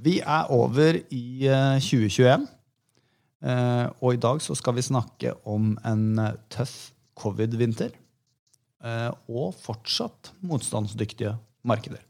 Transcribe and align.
Vi 0.00 0.14
er 0.24 0.48
over 0.48 0.96
i 1.12 1.44
2021, 1.76 2.46
og 4.00 4.14
i 4.14 4.20
dag 4.20 4.38
så 4.40 4.54
skal 4.56 4.72
vi 4.78 4.84
snakke 4.86 5.34
om 5.44 5.74
en 5.84 6.16
tøff 6.48 6.92
covid-vinter. 7.20 7.90
Og 9.28 9.52
fortsatt 9.60 10.30
motstandsdyktige 10.40 11.34
markeder. 11.68 12.00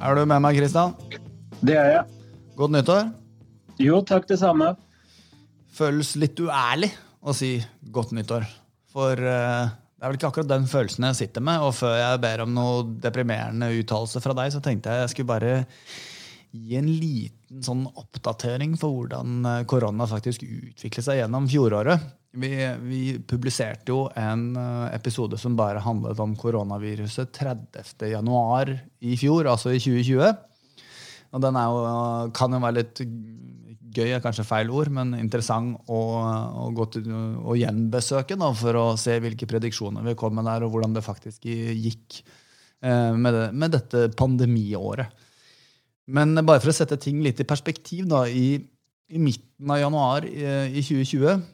Er 0.00 0.16
du 0.16 0.24
med 0.24 0.40
meg, 0.40 0.56
Kristian? 0.56 0.96
Det 1.60 1.76
er 1.76 1.92
jeg. 1.92 2.08
Godt 2.56 2.72
nyttår. 2.78 3.12
Jo, 3.80 4.00
takk 4.00 4.28
det 4.32 4.40
samme. 4.40 4.72
Føles 5.74 6.14
litt 6.20 6.38
uærlig 6.38 6.92
å 7.24 7.34
si 7.34 7.56
godt 7.94 8.14
nyttår. 8.14 8.46
For 8.94 9.18
uh, 9.18 9.72
det 9.72 10.06
er 10.06 10.12
vel 10.12 10.18
ikke 10.18 10.28
akkurat 10.30 10.50
den 10.50 10.66
følelsen 10.70 11.08
jeg 11.08 11.20
sitter 11.22 11.44
med. 11.44 11.62
Og 11.64 11.74
før 11.74 11.96
jeg 11.98 12.20
ber 12.22 12.44
om 12.44 12.50
noe 12.54 12.82
deprimerende 13.02 13.72
uttalelse 13.80 14.22
fra 14.22 14.36
deg, 14.38 14.52
så 14.54 14.60
tenkte 14.62 14.92
jeg 14.92 15.04
jeg 15.04 15.14
skulle 15.14 15.32
bare 15.32 15.54
gi 16.54 16.76
en 16.78 16.86
liten 16.86 17.64
sånn 17.64 17.82
oppdatering 17.88 18.76
for 18.78 18.94
hvordan 18.94 19.48
eh, 19.50 19.62
korona 19.70 20.06
faktisk 20.06 20.44
utviklet 20.46 21.06
seg 21.06 21.18
gjennom 21.18 21.48
fjoråret. 21.50 22.04
Vi, 22.38 22.50
vi, 22.82 23.00
publiserte 23.26 23.90
jo 23.90 24.04
en 24.18 24.52
eh, 24.58 24.94
episode 24.94 25.38
som 25.40 25.56
bare 25.58 25.82
handlet 25.82 26.20
om 26.22 26.36
koronaviruset 26.38 27.34
30.1 27.34 28.76
i 29.08 29.16
fjor, 29.18 29.50
altså 29.50 29.74
i 29.74 29.82
2020. 29.82 30.30
Og 31.34 31.42
den 31.42 31.58
jo, 31.58 31.82
kan 32.36 32.54
jo 32.54 32.62
være 32.62 32.78
litt 32.78 33.02
gøy, 33.94 34.10
er 34.14 34.22
kanskje 34.22 34.46
feil 34.46 34.70
ord, 34.74 34.90
men 34.94 35.14
interessant 35.18 35.76
å, 35.90 36.00
å, 36.66 36.86
til, 36.90 37.08
å 37.10 37.56
gjenbesøke 37.58 38.38
da, 38.38 38.50
for 38.58 38.78
å 38.78 38.86
se 39.00 39.16
hvilke 39.22 39.48
prediksjoner 39.50 40.06
vi 40.06 40.16
kom 40.18 40.34
med 40.38 40.48
der, 40.48 40.66
og 40.66 40.74
hvordan 40.74 40.96
det 40.96 41.04
faktisk 41.06 41.46
gikk 41.46 42.20
eh, 42.82 43.12
med, 43.14 43.30
det, 43.34 43.46
med, 43.54 43.74
dette 43.74 44.06
pandemiåret. 44.18 45.22
Men 46.14 46.36
bare 46.42 46.60
for 46.60 46.72
å 46.72 46.76
sette 46.76 46.98
ting 47.00 47.22
litt 47.24 47.40
i 47.40 47.48
perspektiv, 47.48 48.06
da, 48.10 48.24
i, 48.28 48.58
i 49.10 49.22
midten 49.22 49.70
av 49.72 49.80
januar 49.80 50.26
i, 50.28 50.42
i 50.74 50.84
2020 50.84 51.50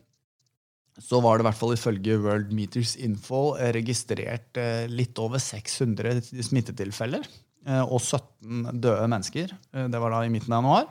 så 1.00 1.20
var 1.24 1.38
det 1.38 1.44
i 1.44 1.48
hvert 1.48 1.56
fall 1.56 1.72
ifølge 1.72 2.18
World 2.20 2.50
Meters 2.52 2.96
Info 3.00 3.54
registrert 3.76 4.58
eh, 4.60 4.84
litt 4.90 5.16
over 5.22 5.40
600 5.40 6.18
smittetilfeller 6.44 7.24
eh, 7.24 7.38
og 7.84 8.00
17 8.00 8.80
døde 8.82 9.08
mennesker. 9.10 9.52
Eh, 9.74 9.86
det 9.92 10.00
var 10.02 10.14
da 10.14 10.24
i 10.24 10.32
midten 10.32 10.54
av 10.54 10.64
januar. 10.64 10.90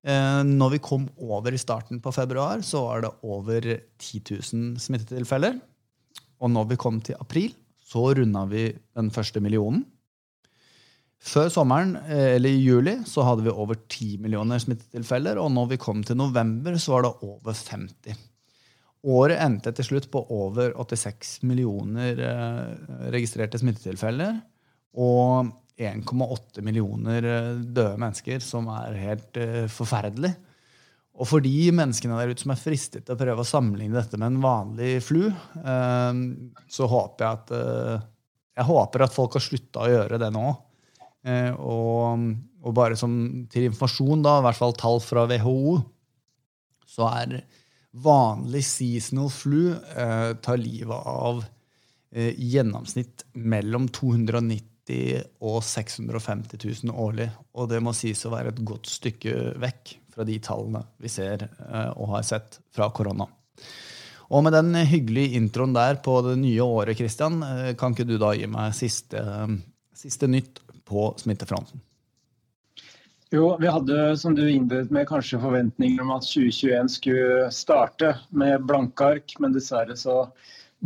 Når 0.00 0.70
vi 0.72 0.78
kom 0.80 1.02
over 1.20 1.52
i 1.52 1.58
starten 1.60 1.98
på 2.00 2.08
februar, 2.16 2.62
så 2.64 2.80
var 2.86 3.02
det 3.04 3.10
over 3.20 3.66
10 4.00 4.20
000 4.32 4.78
smittetilfeller. 4.80 5.58
Og 6.40 6.48
når 6.48 6.70
vi 6.70 6.78
kom 6.80 7.02
til 7.04 7.18
april, 7.20 7.50
så 7.84 8.06
runda 8.16 8.46
vi 8.48 8.62
den 8.96 9.10
første 9.12 9.42
millionen. 9.44 9.82
Før 11.20 11.52
sommeren, 11.52 11.98
eller 12.08 12.48
i 12.48 12.64
juli, 12.64 12.96
så 13.04 13.26
hadde 13.28 13.44
vi 13.44 13.52
over 13.52 13.76
10 13.76 14.24
millioner 14.24 14.64
smittetilfeller. 14.64 15.36
Og 15.36 15.52
når 15.52 15.74
vi 15.74 15.82
kom 15.84 16.00
til 16.00 16.16
november, 16.16 16.80
så 16.80 16.96
var 16.96 17.04
det 17.04 17.14
over 17.28 17.52
50. 17.52 18.16
Året 19.00 19.40
endte 19.40 19.72
til 19.72 19.86
slutt 19.86 20.10
på 20.12 20.20
over 20.28 20.74
86 20.76 21.38
millioner 21.48 22.18
eh, 22.20 22.72
registrerte 23.14 23.60
smittetilfeller 23.60 24.34
og 25.00 25.54
1,8 25.80 26.62
millioner 26.64 27.24
eh, 27.24 27.50
døde 27.64 27.98
mennesker, 28.00 28.42
som 28.44 28.68
er 28.74 28.96
helt 29.00 29.38
uh, 29.40 29.66
forferdelig. 29.72 30.32
Og 31.20 31.28
for 31.28 31.44
de 31.44 31.70
menneskene 31.74 32.16
der 32.16 32.32
ute 32.32 32.44
som 32.44 32.52
er 32.54 32.60
fristet 32.60 33.04
til 33.04 33.16
å 33.16 33.20
prøve 33.20 33.44
å 33.44 33.48
sammenligne 33.48 33.98
dette 33.98 34.20
med 34.20 34.30
en 34.30 34.42
vanlig 34.44 34.92
flu, 35.04 35.28
uh, 35.30 36.20
så 36.70 36.88
håper 36.90 37.26
jeg 37.26 37.38
at 37.40 37.54
uh, 37.56 38.08
jeg 38.60 38.68
håper 38.68 39.06
at 39.06 39.14
folk 39.14 39.38
har 39.38 39.44
slutta 39.44 39.86
å 39.86 39.92
gjøre 39.92 40.20
det 40.20 40.28
nå. 40.34 40.48
Og, 41.20 42.22
og, 42.64 42.70
bare 42.76 42.96
som 42.96 43.12
til 43.52 43.66
informasjon, 43.68 44.22
da, 44.24 44.38
i 44.38 44.44
hvert 44.46 44.56
fall 44.56 44.72
tall 44.76 45.00
fra 45.04 45.26
WHO, 45.28 45.74
så 46.88 47.06
er 47.08 47.34
vanlig 48.04 48.62
seasonal 48.64 49.28
flu 49.32 49.76
tar 50.44 50.60
livet 50.60 51.08
av 51.12 51.42
i 52.16 52.50
gjennomsnitt 52.56 53.26
mellom 53.36 53.88
290 53.92 54.69
og 55.40 55.60
650 55.66 56.60
000 56.86 56.94
årlig. 56.94 57.28
Og 57.56 57.68
det 57.70 57.80
må 57.84 57.94
sies 57.96 58.24
å 58.26 58.32
være 58.34 58.54
et 58.54 58.62
godt 58.66 58.90
stykke 58.90 59.54
vekk 59.60 59.94
fra 60.14 60.26
de 60.28 60.38
tallene 60.42 60.82
vi 61.00 61.12
ser 61.12 61.46
eh, 61.46 61.90
og 61.96 62.16
har 62.16 62.26
sett 62.26 62.58
fra 62.74 62.90
korona. 62.94 63.28
Og 64.30 64.44
med 64.46 64.54
den 64.54 64.74
hyggelige 64.86 65.38
introen 65.38 65.74
der 65.74 65.98
på 66.02 66.20
det 66.26 66.36
nye 66.42 66.62
året, 66.62 66.98
Christian, 66.98 67.40
eh, 67.42 67.72
kan 67.78 67.94
ikke 67.94 68.08
du 68.08 68.16
da 68.20 68.32
gi 68.38 68.50
meg 68.50 68.74
siste, 68.78 69.22
siste 69.96 70.30
nytt 70.30 70.62
på 70.86 71.12
smittefronten? 71.18 71.82
Jo, 73.30 73.56
vi 73.62 73.70
hadde 73.70 74.16
som 74.18 74.34
du 74.34 74.42
innledet 74.50 74.90
med, 74.90 75.06
kanskje 75.06 75.38
forventninger 75.38 76.02
om 76.02 76.10
at 76.16 76.24
2021 76.26 76.88
skulle 76.90 77.50
starte 77.54 78.16
med 78.34 78.64
blanke 78.66 79.06
ark, 79.06 79.36
men 79.38 79.54
dessverre 79.54 79.94
så 79.98 80.24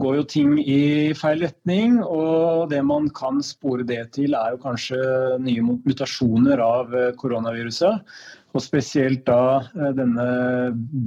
går 0.00 0.16
jo 0.18 0.24
ting 0.28 0.54
i 0.60 1.14
feil 1.18 1.44
retning. 1.44 1.98
Og 2.02 2.70
det 2.72 2.82
man 2.86 3.10
kan 3.14 3.42
spore 3.44 3.86
det 3.86 4.02
til, 4.16 4.34
er 4.38 4.54
jo 4.54 4.62
kanskje 4.64 5.02
nye 5.44 5.66
mutasjoner 5.84 6.62
av 6.62 6.94
eh, 6.94 7.12
koronaviruset. 7.20 8.16
Og 8.54 8.62
spesielt 8.62 9.24
da 9.28 9.62
eh, 9.62 9.94
denne 9.98 10.26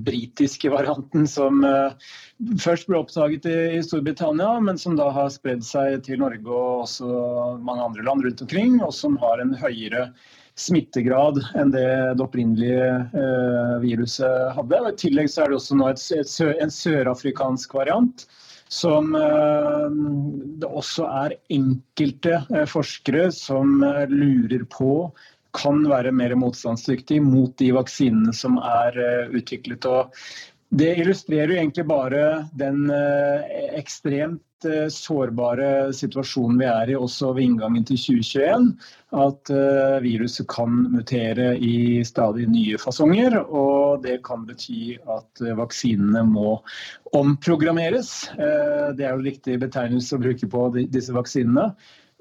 britiske 0.07 0.71
varianten 0.71 1.27
som 1.29 1.63
eh, 1.67 2.09
først 2.63 2.89
ble 2.89 3.01
oppdaget 3.01 3.49
i 3.51 3.83
Storbritannia, 3.83 4.57
men 4.63 4.79
som 4.79 4.97
da 4.99 5.11
har 5.15 5.31
spredd 5.35 5.65
seg 5.67 6.01
til 6.07 6.23
Norge 6.23 6.47
og 6.47 6.87
også 6.87 7.11
mange 7.59 7.85
andre 7.91 8.07
land 8.07 8.27
rundt 8.27 8.43
omkring, 8.47 8.81
og 8.83 8.95
som 8.95 9.19
har 9.23 9.43
en 9.43 9.55
høyere 9.57 10.09
smittegrad 10.57 11.37
enn 11.59 11.69
det 11.69 11.85
det 12.17 12.23
opprinnelige 12.23 12.87
viruset 13.83 14.55
hadde. 14.57 14.79
Og 14.79 14.87
I 14.89 14.97
tillegg 14.97 15.29
så 15.29 15.43
er 15.43 15.51
det 15.51 15.59
også 15.59 15.77
nå 15.77 15.91
et, 15.91 16.01
et, 16.17 16.31
en 16.63 16.73
sørafrikansk 16.73 17.75
variant 17.77 18.25
som 18.67 19.15
eh, 19.15 19.87
det 20.61 20.67
også 20.67 21.07
er 21.23 21.37
enkelte 21.53 22.41
eh, 22.53 22.67
forskere 22.69 23.29
som 23.35 23.81
eh, 23.85 24.05
lurer 24.11 24.65
på 24.71 24.91
kan 25.57 25.81
være 25.89 26.11
mer 26.13 26.35
motstandsdyktig 26.37 27.21
mot 27.23 27.55
de 27.57 27.71
vaksinene 27.73 28.33
som 28.35 28.59
er 28.61 28.99
utviklet. 29.33 29.87
Og 29.89 30.11
det 30.69 30.91
illustrerer 30.99 31.55
egentlig 31.55 31.87
bare 31.89 32.25
den 32.59 32.91
ekstremt 33.79 34.43
Eh, 34.65 34.87
sårbare 34.89 35.93
situasjonen 35.93 36.57
vi 36.57 36.65
er 36.65 36.89
i 36.89 36.95
også 36.97 37.29
ved 37.37 37.45
inngangen 37.45 37.83
til 37.85 37.99
2021. 38.01 38.71
At 39.21 39.51
eh, 39.53 39.97
viruset 40.01 40.47
kan 40.49 40.79
mutere 40.95 41.51
i 41.61 42.01
stadig 42.07 42.47
nye 42.49 42.79
fasonger. 42.81 43.37
Og 43.45 44.01
det 44.01 44.23
kan 44.25 44.47
bety 44.49 44.97
at 44.97 45.43
eh, 45.45 45.53
vaksinene 45.59 46.25
må 46.25 46.57
omprogrammeres. 47.13 48.11
Det 48.33 49.05
er 49.05 49.13
jo 49.13 49.23
riktig 49.23 49.61
betegnelse 49.61 50.17
å 50.17 50.25
bruke 50.25 50.49
på 50.49 50.65
disse 50.89 51.13
vaksinene. 51.13 51.69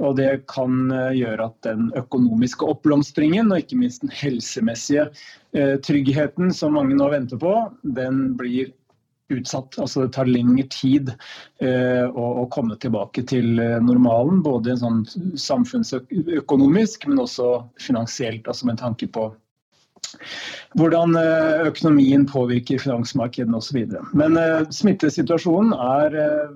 Og 0.05 0.19
det 0.19 0.45
kan 0.53 0.91
gjøre 1.17 1.49
at 1.49 1.57
den 1.65 1.89
økonomiske 1.97 2.69
oppblomstringen 2.69 3.49
og 3.49 3.63
ikke 3.63 3.79
minst 3.81 4.05
den 4.05 4.13
helsemessige 4.13 5.09
tryggheten 5.57 6.53
som 6.53 6.77
mange 6.77 6.99
nå 6.99 7.09
venter 7.11 7.41
på, 7.41 7.55
den 7.97 8.35
blir 8.37 8.75
utsatt. 9.33 9.79
Altså 9.83 10.05
det 10.05 10.13
tar 10.17 10.31
lengre 10.31 10.67
tid 10.73 11.11
eh, 11.63 12.05
å, 12.07 12.27
å, 12.43 12.47
komme 12.53 12.77
tilbake 12.83 13.25
til 13.29 13.59
eh, 13.63 13.79
normalen. 13.83 14.43
Både 14.47 14.77
sånn 14.81 15.03
samfunnsøkonomisk, 15.41 17.09
men 17.11 17.25
også 17.25 17.51
finansielt. 17.83 18.47
altså 18.47 18.71
med 18.71 18.81
tanke 18.83 19.11
på 19.11 19.31
hvordan 20.77 21.17
eh, 21.19 21.67
økonomien 21.71 22.27
påvirker 22.29 22.83
finansmarkedene 22.83 23.59
osv. 23.59 23.83
Men 24.17 24.39
eh, 24.41 24.67
smittesituasjonen 24.75 25.75
er 25.75 26.19
eh, 26.23 26.51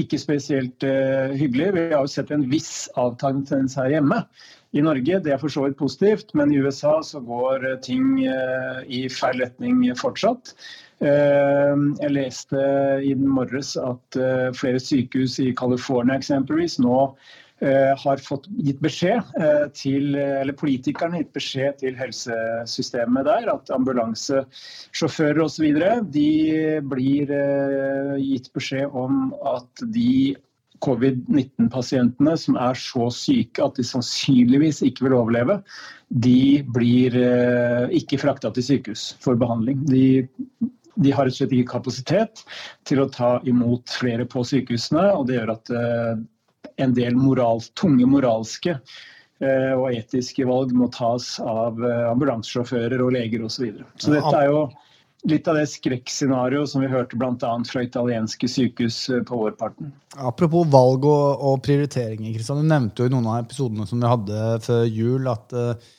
ikke 0.00 0.20
spesielt 0.20 0.86
eh, 0.86 1.34
hyggelig. 1.36 1.72
Vi 1.76 1.88
har 1.92 2.04
jo 2.04 2.12
sett 2.12 2.32
en 2.34 2.46
viss 2.50 2.86
avtagende 2.94 3.48
tendens 3.50 3.76
her 3.80 3.90
hjemme 3.96 4.22
i 4.76 4.84
Norge. 4.84 5.20
Det 5.24 5.32
er 5.34 5.40
for 5.42 5.52
så 5.52 5.66
vidt 5.66 5.78
positivt, 5.80 6.34
men 6.36 6.52
i 6.52 6.60
USA 6.60 6.98
så 7.04 7.22
går 7.24 7.68
ting 7.86 8.18
i 8.20 9.06
feil 9.12 9.40
retning 9.40 9.80
fortsatt. 9.96 10.52
Eh, 10.96 11.72
jeg 12.00 12.12
leste 12.14 12.60
i 13.04 13.10
den 13.12 13.28
morges 13.28 13.74
at 13.76 14.16
eh, 14.16 14.48
flere 14.56 14.80
sykehus 14.80 15.34
i 15.44 15.50
California 15.56 16.16
eksempelvis 16.16 16.78
nå 16.80 16.94
eh, 17.60 17.92
har 18.00 18.22
fått 18.24 18.46
gitt 18.64 18.80
beskjed 18.80 19.28
til, 19.76 20.16
eller 20.16 20.56
politikerne 20.56 21.20
gitt 21.20 21.34
beskjed 21.36 21.82
til 21.82 21.98
helsesystemet 22.00 23.28
der 23.28 23.50
at 23.52 23.72
ambulansesjåfører 23.76 25.42
osv. 25.44 25.68
blir 26.88 27.34
gitt 28.22 28.48
beskjed 28.56 28.96
om 28.96 29.34
at 29.52 29.84
de 29.92 30.32
covid-19-pasientene 30.84 32.34
som 32.40 32.56
er 32.60 32.76
så 32.76 33.10
syke 33.12 33.64
at 33.64 33.76
de 33.76 33.84
sannsynligvis 33.84 34.80
ikke 34.84 35.06
vil 35.06 35.16
overleve, 35.16 35.58
de 36.08 36.62
blir 36.76 37.16
ikke 37.96 38.20
frakta 38.20 38.52
til 38.54 38.64
sykehus 38.64 39.06
for 39.24 39.40
behandling. 39.40 39.80
De, 39.88 40.26
de 40.96 41.12
har 41.12 41.28
rett 41.28 41.36
og 41.36 41.40
slett 41.40 41.52
ikke 41.56 41.74
kapasitet 41.74 42.44
til 42.88 43.02
å 43.02 43.10
ta 43.12 43.36
imot 43.48 43.92
flere 43.98 44.26
på 44.28 44.44
sykehusene. 44.46 45.10
og 45.16 45.28
Det 45.28 45.38
gjør 45.38 45.54
at 45.56 45.74
eh, 45.74 46.14
en 46.82 46.96
del 46.96 47.18
moral, 47.18 47.62
tunge 47.78 48.08
moralske 48.10 48.74
eh, 48.76 49.72
og 49.76 49.92
etiske 49.92 50.48
valg 50.48 50.74
må 50.76 50.90
tas 50.94 51.36
av 51.40 51.78
ambulansesjåfører 51.84 53.04
og 53.04 53.14
leger 53.18 53.44
osv. 53.46 53.56
Så, 53.56 53.68
videre. 53.68 53.88
så 54.00 54.16
dette 54.16 54.34
er 54.40 54.50
jo 54.50 54.66
litt 55.30 55.48
av 55.48 55.58
det 55.58 55.66
skrekkscenarioet 55.70 56.70
som 56.70 56.82
vi 56.84 56.90
hørte 56.90 57.18
bl.a. 57.18 57.52
fra 57.68 57.82
italienske 57.82 58.48
sykehus 58.50 58.98
eh, 59.10 59.22
på 59.26 59.40
vårparten. 59.40 59.92
Apropos 60.16 60.68
valg 60.70 61.06
og, 61.08 61.42
og 61.42 61.62
prioriteringer. 61.66 62.34
Kristian, 62.36 62.62
Du 62.62 62.70
nevnte 62.70 63.02
jo 63.02 63.10
i 63.10 63.14
noen 63.14 63.30
av 63.32 63.42
episodene 63.44 63.88
som 63.88 64.02
vi 64.02 64.10
hadde 64.10 64.46
før 64.66 64.84
jul, 64.86 65.30
at 65.30 65.56
uh, 65.56 65.94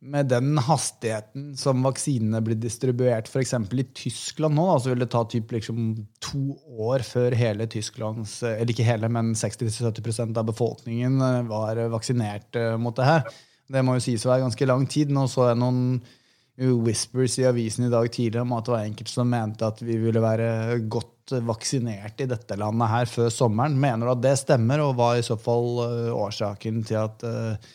med 0.00 0.28
den 0.28 0.58
hastigheten 0.60 1.48
som 1.58 1.80
vaksinene 1.86 2.42
blir 2.44 2.58
distribuert 2.60 3.30
f.eks. 3.30 3.54
i 3.54 3.86
Tyskland 3.96 4.58
nå, 4.58 4.66
så 4.78 4.92
vil 4.92 5.02
det 5.02 5.08
ta 5.14 5.24
typ 5.24 5.54
liksom 5.56 5.94
to 6.22 6.42
år 6.88 7.04
før 7.06 7.34
hele 7.38 7.66
Tysklands, 7.70 8.38
eller 8.46 8.74
ikke 8.74 8.86
hele, 8.86 9.10
men 9.12 9.32
60-70% 9.38 10.36
av 10.36 10.46
befolkningen 10.52 11.16
eh, 11.20 11.40
var 11.48 11.80
vaksinert 11.92 12.60
mot 12.78 12.96
det 12.96 13.08
her. 13.08 13.26
Det 13.66 13.82
må 13.82 13.96
jo 13.96 14.04
sies 14.04 14.26
å 14.26 14.30
være 14.30 14.44
ganske 14.46 14.68
lang 14.68 14.86
tid. 14.90 15.10
Nå 15.10 15.26
så 15.30 15.48
jeg 15.50 15.58
noen 15.58 15.98
whispers 16.56 17.38
i 17.38 17.44
avisen 17.44 17.86
i 17.86 17.92
dag 17.92 18.08
tidlig 18.12 18.40
om 18.40 18.54
at 18.56 18.66
det 18.66 18.72
var 18.72 18.86
enkelte 18.86 19.12
som 19.12 19.28
mente 19.28 19.66
at 19.66 19.82
vi 19.84 19.98
ville 20.00 20.22
være 20.22 20.78
godt 20.88 21.34
vaksinert 21.44 22.22
i 22.22 22.28
dette 22.30 22.56
landet 22.56 22.92
her 22.92 23.10
før 23.10 23.32
sommeren. 23.34 23.76
Mener 23.80 24.06
du 24.06 24.12
at 24.14 24.22
det 24.24 24.36
stemmer, 24.40 24.80
og 24.84 24.94
hva 24.96 25.14
er 25.14 25.24
i 25.24 25.26
så 25.26 25.36
fall 25.40 25.82
eh, 25.84 26.14
årsaken 26.14 26.84
til 26.86 27.00
at, 27.02 27.26
eh, 27.26 27.74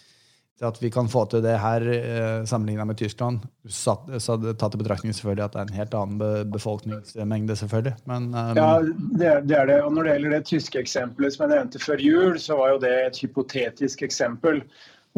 til 0.61 0.69
at 0.69 0.77
vi 0.81 0.91
kan 0.93 1.09
få 1.09 1.25
til 1.31 1.41
det 1.41 1.55
her 1.57 1.85
eh, 1.89 2.43
sammenligna 2.45 2.85
med 2.85 2.99
Tyskland? 3.01 3.41
Tatt 3.65 4.75
i 4.77 4.81
betraktning 4.81 5.15
selvfølgelig 5.17 5.47
at 5.47 5.55
det 5.55 5.61
er 5.63 5.67
en 5.67 5.79
helt 5.79 5.97
annen 5.97 6.53
befolkningsmengde, 6.53 7.57
selvfølgelig. 7.57 7.95
Men, 8.05 8.29
um... 8.35 8.55
Ja, 8.59 8.69
det 9.17 9.57
er, 9.57 9.65
det 9.65 9.81
Og 9.81 9.93
når 9.95 10.03
det 10.03 10.15
gjelder 10.15 10.37
det 10.37 10.45
tyske 10.53 10.79
eksempelet 10.85 11.33
som 11.33 11.47
jeg 11.47 11.55
nevnte 11.57 11.81
før 11.81 12.05
jul, 12.05 12.39
så 12.39 12.59
var 12.61 12.75
jo 12.75 12.81
det 12.85 12.93
et 13.07 13.21
hypotetisk 13.25 14.05
eksempel 14.05 14.61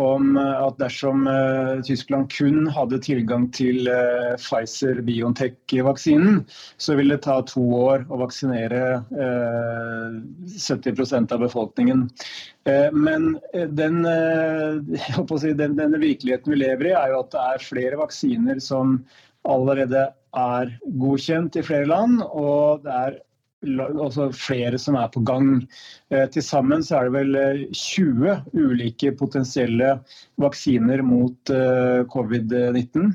om 0.01 0.37
eh, 0.37 0.65
at 0.65 0.79
dersom 0.81 1.27
uh, 1.27 1.81
Tyskland 1.85 2.31
kun 2.33 2.67
hadde 2.73 2.97
tilgang 3.03 3.51
til 3.53 3.85
uh, 3.85 4.33
Pfizer-Biontech-vaksinen, 4.41 6.39
så 6.81 6.95
ville 6.97 7.17
det 7.17 7.25
ta 7.27 7.41
to 7.45 7.61
år 7.77 8.05
å 8.09 8.17
vaksinere 8.23 9.03
uh, 9.13 10.17
70% 10.49 11.33
av 11.33 11.39
befolkningen. 11.45 12.09
men 12.95 13.39
den, 13.75 14.05
si, 15.41 15.53
den, 15.53 15.75
denne 15.75 15.99
virkeligheten 15.99 16.53
vi 16.53 16.57
lever 16.61 16.85
i, 16.87 16.93
er 16.95 17.09
jo 17.11 17.19
at 17.25 17.31
det 17.33 17.41
er 17.43 17.65
flere 17.67 17.97
vaksiner 17.99 18.59
som 18.63 19.03
allerede 19.43 20.05
er 20.39 20.71
godkjent 21.01 21.57
i 21.59 21.63
flere 21.65 21.89
land, 21.91 22.21
og 22.23 22.85
det 22.85 22.93
er 22.95 23.19
altså 23.63 24.29
flere 24.35 24.79
som 24.81 24.97
er 24.99 25.09
på 25.13 25.23
gang. 25.25 25.67
Eh, 26.11 26.25
til 26.33 26.45
sammen 26.45 26.83
så 26.85 26.99
er 26.99 27.09
det 27.09 27.17
vel 27.17 27.67
20 27.71 28.29
eh, 28.31 28.45
ulike 28.53 29.13
potensielle 29.19 29.97
vaksiner 30.41 31.03
mot 31.05 31.53
eh, 31.53 32.03
covid-19. 32.13 33.13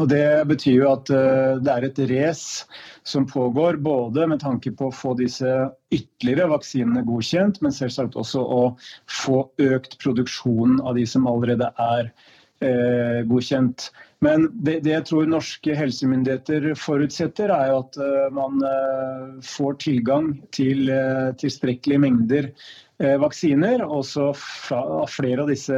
Og 0.00 0.08
Det 0.08 0.46
betyr 0.46 0.74
jo 0.76 0.90
at 0.92 1.08
det 1.08 1.72
er 1.72 1.84
et 1.86 1.98
race 2.12 2.66
som 3.02 3.24
pågår, 3.26 3.78
både 3.80 4.26
med 4.28 4.42
tanke 4.42 4.70
på 4.76 4.90
å 4.90 4.94
få 4.94 5.14
disse 5.18 5.48
ytterligere 5.90 6.50
vaksinene 6.52 7.02
godkjent, 7.08 7.58
men 7.64 7.74
selvsagt 7.74 8.18
også 8.20 8.44
å 8.44 8.60
få 9.08 9.40
økt 9.64 9.96
produksjonen 10.02 10.82
av 10.84 11.00
de 11.00 11.06
som 11.08 11.26
allerede 11.28 11.72
er 11.80 12.12
eh, 12.60 13.24
godkjent. 13.28 13.88
Men 14.24 14.48
det, 14.52 14.82
det, 14.84 14.92
jeg 14.92 15.06
tror 15.08 15.28
norske 15.28 15.74
helsemyndigheter 15.76 16.74
forutsetter, 16.76 17.52
er 17.54 17.70
jo 17.70 17.78
at 17.80 17.96
uh, 18.00 18.26
man 18.36 18.60
uh, 18.60 19.38
får 19.44 19.78
tilgang 19.80 20.34
til 20.56 20.90
uh, 20.92 21.32
tilstrekkelige 21.40 22.04
mengder 22.04 22.52
vaksiner. 23.00 23.80
Også 23.80 24.26
fra, 24.36 24.82
flere 25.08 25.40
av 25.40 25.48
disse 25.48 25.72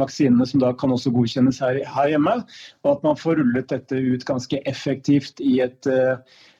vaksinene 0.00 0.42
som 0.50 0.58
da 0.58 0.72
kan 0.74 0.90
også 0.90 1.12
godkjennes 1.14 1.60
her, 1.62 1.78
her, 1.86 2.08
hjemme. 2.10 2.32
Og 2.82 2.88
at 2.90 3.04
man 3.06 3.20
får 3.20 3.38
rullet 3.38 3.68
dette 3.70 4.00
ut 4.02 4.26
ganske 4.26 4.58
effektivt 4.66 5.38
i 5.38 5.60
et 5.62 5.86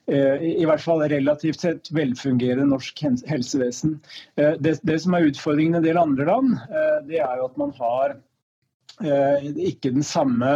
i 0.06 0.66
hvert 0.68 0.82
fall 0.84 1.02
relativt 1.10 1.64
sett 1.64 1.90
velfungerende 1.96 2.68
norsk 2.70 3.02
helsevesen. 3.26 3.96
Det, 4.36 4.76
det 4.86 4.98
som 5.02 5.16
er 5.16 5.26
utfordringen 5.32 5.74
i 5.74 5.80
en 5.80 5.88
del 5.88 5.98
andre 5.98 6.28
land, 6.28 6.54
det 7.08 7.18
er 7.24 7.40
jo 7.40 7.48
at 7.48 7.58
man 7.58 7.74
har 7.80 8.14
Eh, 8.14 8.33
ikke 9.02 9.90
den 9.90 10.04
samme 10.06 10.52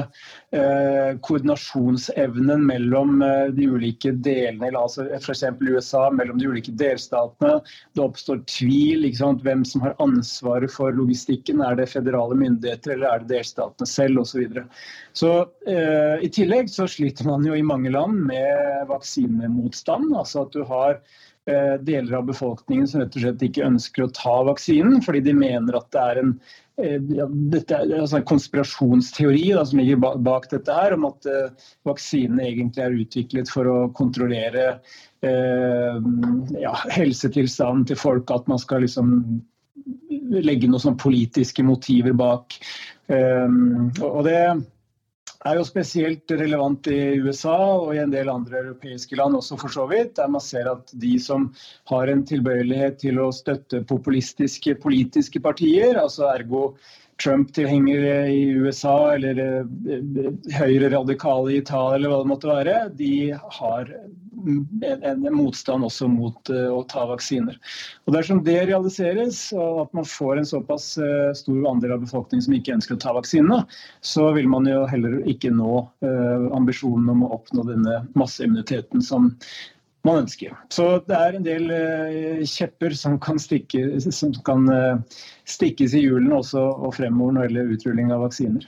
eh, 0.54 1.16
koordinasjonsevnen 1.26 2.62
mellom 2.66 3.22
eh, 3.22 3.48
de 3.54 3.66
ulike 3.66 4.12
delene, 4.12 4.70
altså 4.78 5.08
f.eks. 5.18 5.44
USA, 5.60 6.08
mellom 6.14 6.38
de 6.38 6.46
ulike 6.46 6.72
delstatene. 6.78 7.58
Det 7.94 8.04
oppstår 8.04 8.44
tvil 8.46 9.08
sant, 9.16 9.42
hvem 9.42 9.64
som 9.66 9.82
har 9.82 9.96
ansvaret 9.98 10.70
for 10.70 10.94
logistikken. 10.94 11.62
Er 11.64 11.78
det 11.78 11.90
federale 11.90 12.38
myndigheter 12.38 12.94
eller 12.94 13.08
er 13.10 13.24
det 13.24 13.34
delstatene 13.34 13.88
selv 13.88 14.22
osv. 14.22 14.28
Så, 14.28 14.38
videre. 14.38 14.66
så 15.16 15.30
eh, 15.66 16.20
I 16.22 16.28
tillegg 16.30 16.68
så 16.70 16.86
sliter 16.86 17.26
man 17.26 17.46
jo 17.46 17.56
i 17.56 17.64
mange 17.64 17.90
land 17.90 18.20
med 18.28 18.86
vaksinemotstand. 18.90 20.14
altså 20.14 20.44
at 20.44 20.52
du 20.54 20.62
har 20.68 21.00
deler 21.84 22.18
av 22.18 22.26
befolkningen 22.28 22.88
som 22.90 23.00
rett 23.00 23.14
og 23.16 23.22
slett 23.24 23.44
ikke 23.46 23.66
ønsker 23.66 24.04
å 24.04 24.12
ta 24.12 24.34
vaksinen 24.48 25.02
fordi 25.04 25.22
de 25.24 25.36
mener 25.38 25.78
at 25.78 25.88
det 25.94 26.02
er 26.04 26.20
en 26.22 26.32
Eh, 26.78 27.02
ja, 27.10 27.26
er 27.26 27.94
altså 27.98 28.20
en 28.20 28.26
konspirasjonsteori 28.28 29.48
da, 29.56 29.64
som 29.66 29.80
ligger 29.80 29.98
bak 30.22 30.46
dette 30.52 30.74
her, 30.74 30.94
om 30.94 31.08
at 31.08 31.26
uh, 31.26 31.70
vaksinene 31.88 32.46
egentlig 32.46 32.84
er 32.84 32.98
utviklet 33.02 33.50
for 33.50 33.66
å 33.66 33.76
kontrollere 33.98 34.66
uh, 35.26 35.98
ja, 36.54 36.74
helsetilstanden 36.94 37.88
til 37.90 37.98
folk. 37.98 38.30
At 38.30 38.46
man 38.50 38.62
skal 38.62 38.84
liksom 38.86 39.10
legge 40.38 40.70
noen 40.70 40.84
sånn 40.84 41.00
politiske 41.02 41.66
motiver 41.66 42.14
bak. 42.14 42.60
Um, 43.10 43.90
og 44.04 44.22
det 44.28 44.38
er 45.48 45.58
jo 45.58 45.64
spesielt 45.66 46.30
relevant 46.34 46.88
i 46.92 47.18
USA 47.24 47.56
og 47.56 47.94
i 47.94 48.02
en 48.02 48.12
del 48.12 48.28
andre 48.32 48.60
europeiske 48.60 49.16
land 49.18 49.38
også, 49.38 49.56
for 49.60 49.72
så 49.72 49.86
vidt. 49.90 50.14
Der 50.18 50.28
man 50.30 50.44
ser 50.44 50.68
at 50.70 50.92
de 50.92 51.14
som 51.22 51.48
har 51.90 52.12
en 52.12 52.24
tilbøyelighet 52.28 53.00
til 53.04 53.20
å 53.22 53.30
støtte 53.34 53.84
populistiske 53.88 54.76
politiske 54.82 55.40
partier, 55.44 55.98
altså 56.00 56.28
ergo 56.32 56.72
Trump-tilhengere 57.22 58.28
i 58.30 58.44
USA 58.50 59.14
eller 59.14 59.38
eh, 59.42 60.30
høyre-radikale 60.54 61.52
i 61.52 61.60
Italia 61.62 61.98
eller 61.98 62.12
hva 62.12 62.22
det 62.22 62.30
måtte 62.30 62.50
være, 62.50 62.74
de 62.98 63.12
har 63.58 63.90
en, 65.02 65.24
motstand 65.34 65.82
også 65.84 66.06
mot 66.12 66.50
uh, 66.52 66.68
å 66.70 66.84
ta 66.86 67.02
vaksiner. 67.10 67.56
Og 68.06 68.14
Dersom 68.14 68.44
det 68.46 68.60
realiseres, 68.70 69.40
og 69.56 69.80
at 69.82 69.96
man 69.98 70.06
får 70.06 70.38
en 70.38 70.46
såpass 70.46 70.92
uh, 71.02 71.34
stor 71.36 71.66
andel 71.72 71.96
av 71.96 72.04
befolkningen 72.04 72.46
som 72.46 72.54
ikke 72.54 72.76
ønsker 72.76 72.94
å 72.94 73.00
ta 73.02 73.16
vaksinene, 73.16 73.64
så 73.98 74.28
vil 74.36 74.46
man 74.50 74.68
jo 74.70 74.84
heller 74.88 75.18
ikke 75.28 75.50
nå 75.54 75.82
ambisjonen 76.54 77.10
om 77.12 77.24
å 77.26 77.32
oppnå 77.38 77.64
denne 77.66 77.98
masseimmuniteten 78.18 79.02
som 79.04 79.32
man 80.06 80.22
ønsker. 80.22 80.54
Så 80.72 80.86
det 81.08 81.16
er 81.16 81.36
en 81.36 81.46
del 81.46 81.66
uh, 81.72 82.46
kjepper 82.46 82.94
som 82.98 83.18
kan, 83.22 83.40
stikke, 83.42 83.82
som 84.04 84.32
kan 84.46 84.68
uh, 84.70 85.20
stikkes 85.48 85.96
i 85.96 86.04
hjulene 86.04 86.38
også 86.38 86.62
og 86.62 86.94
fremover 86.96 87.36
når 87.36 87.44
det 87.44 87.50
gjelder 87.50 87.76
utrulling 87.76 88.14
av 88.14 88.24
vaksiner. 88.26 88.66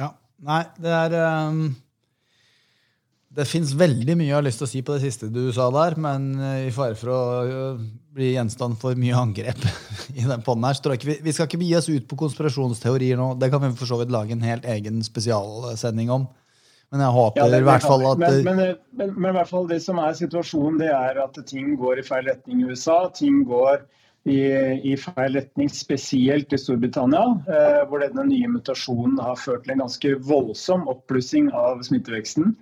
Ja, 0.00 0.12
nei, 0.44 0.62
det 0.82 0.94
er 0.98 1.16
um, 1.48 1.64
Det 3.34 3.46
fins 3.50 3.74
veldig 3.78 4.16
mye 4.18 4.30
jeg 4.30 4.38
har 4.38 4.46
lyst 4.46 4.62
til 4.62 4.68
å 4.68 4.72
si 4.72 4.82
på 4.86 4.96
det 4.96 5.04
siste 5.06 5.30
du 5.32 5.46
sa 5.54 5.68
der, 5.74 5.98
men 6.00 6.32
uh, 6.40 6.64
i 6.66 6.74
fare 6.74 6.98
for 6.98 7.14
å 7.14 7.20
bli 8.14 8.34
gjenstand 8.34 8.78
for 8.78 8.98
mye 8.98 9.16
angrep 9.18 9.64
i 10.18 10.22
den 10.26 10.44
poden 10.46 10.66
her, 10.66 10.76
så 10.76 10.84
tror 10.84 10.94
jeg 10.94 11.02
ikke 11.02 11.12
vi, 11.12 11.18
vi 11.28 11.34
skal 11.34 11.50
ikke 11.50 11.62
gi 11.62 11.74
oss 11.78 11.90
ut 11.90 12.08
på 12.10 12.18
konspirasjonsteorier 12.26 13.18
nå. 13.20 13.34
Det 13.38 13.50
kan 13.54 13.62
vi 13.62 13.74
for 13.78 13.90
så 13.90 14.02
vidt 14.02 14.14
lage 14.14 14.34
en 14.34 14.46
helt 14.46 14.66
egen 14.76 15.02
spesialsending 15.06 16.12
om. 16.14 16.26
Men 16.94 17.02
jeg 17.02 17.14
håper 17.16 17.40
ja, 17.40 17.46
det, 17.50 17.58
i 17.58 17.66
hvert 17.66 17.82
fall 17.82 18.04
at 18.06 18.20
men, 18.22 18.36
men, 18.46 18.58
men, 18.94 19.08
men, 19.18 19.32
i 19.32 19.34
hvert 19.34 19.48
fall 19.50 19.64
det 19.66 19.80
som 19.82 19.98
er 19.98 20.12
situasjonen, 20.14 20.76
det 20.78 20.92
er 20.94 21.18
at 21.18 21.40
ting 21.50 21.72
går 21.80 21.98
i 21.98 22.04
feil 22.06 22.28
retning 22.30 22.60
i 22.62 22.68
USA. 22.70 23.00
Ting 23.18 23.40
går 23.50 23.82
i, 24.24 24.38
i 24.92 24.96
feil 24.96 25.36
retning, 25.36 25.68
spesielt 25.68 26.52
i 26.52 26.60
Storbritannia, 26.60 27.24
eh, 27.44 27.80
hvor 27.88 28.00
denne 28.00 28.24
nye 28.30 28.48
mutasjonen 28.48 29.20
har 29.20 29.36
ført 29.40 29.66
til 29.66 29.76
en 29.76 29.84
ganske 29.84 30.14
voldsom 30.28 30.88
oppblussing 30.88 31.50
av 31.52 31.84
smitteveksten. 31.84 32.54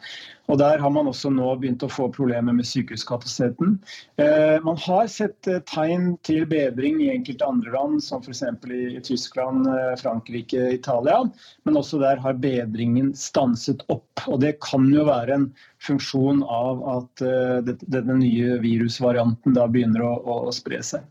Og 0.50 0.58
Der 0.58 0.78
har 0.82 0.90
man 0.90 1.06
også 1.06 1.30
nå 1.30 1.52
begynt 1.60 1.84
å 1.86 1.90
få 1.90 2.08
problemer 2.12 2.54
med 2.56 2.66
sykehuskapasiteten. 2.66 3.76
Eh, 4.20 4.58
man 4.66 4.76
har 4.84 5.06
sett 5.08 5.48
eh, 5.48 5.62
tegn 5.70 6.16
til 6.26 6.44
bedring 6.50 6.98
i 7.00 7.12
enkelte 7.14 7.46
andre 7.46 7.72
land, 7.72 8.02
som 8.04 8.24
f.eks. 8.24 8.42
i 8.66 9.00
Tyskland, 9.06 9.68
eh, 9.70 9.94
Frankrike, 10.02 10.66
Italia. 10.74 11.22
Men 11.64 11.78
også 11.78 12.02
der 12.02 12.20
har 12.24 12.40
bedringen 12.42 13.12
stanset 13.16 13.84
opp. 13.88 14.26
Og 14.26 14.42
Det 14.42 14.58
kan 14.64 14.90
jo 14.92 15.06
være 15.06 15.38
en 15.38 15.46
funksjon 15.82 16.42
av 16.46 16.82
at 16.90 17.22
denne 17.22 18.14
nye 18.20 18.58
virusvarianten 18.62 19.54
da 19.56 19.64
begynner 19.70 20.04
å, 20.06 20.12
å 20.46 20.52
spre 20.54 20.78
seg. 20.84 21.06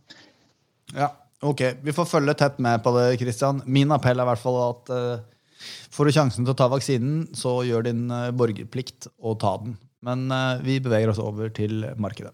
Ja, 0.96 1.12
ok. 1.42 1.62
Vi 1.86 1.96
får 1.96 2.10
følge 2.10 2.36
tett 2.40 2.60
med 2.64 2.82
på 2.84 2.94
det, 2.98 3.06
Kristian. 3.22 3.62
Min 3.66 3.94
appell 3.96 4.20
er 4.20 4.28
i 4.28 4.32
hvert 4.32 4.44
fall 4.44 4.60
at 4.66 4.92
får 5.94 6.08
du 6.08 6.16
sjansen 6.16 6.46
til 6.46 6.54
å 6.56 6.58
ta 6.58 6.68
vaksinen, 6.72 7.28
så 7.38 7.60
gjør 7.68 7.88
din 7.90 8.06
borgerplikt 8.38 9.12
og 9.20 9.40
ta 9.44 9.56
den. 9.62 9.78
Men 10.02 10.26
vi 10.66 10.80
beveger 10.82 11.12
oss 11.14 11.22
over 11.22 11.52
til 11.54 11.86
markedet. 12.02 12.34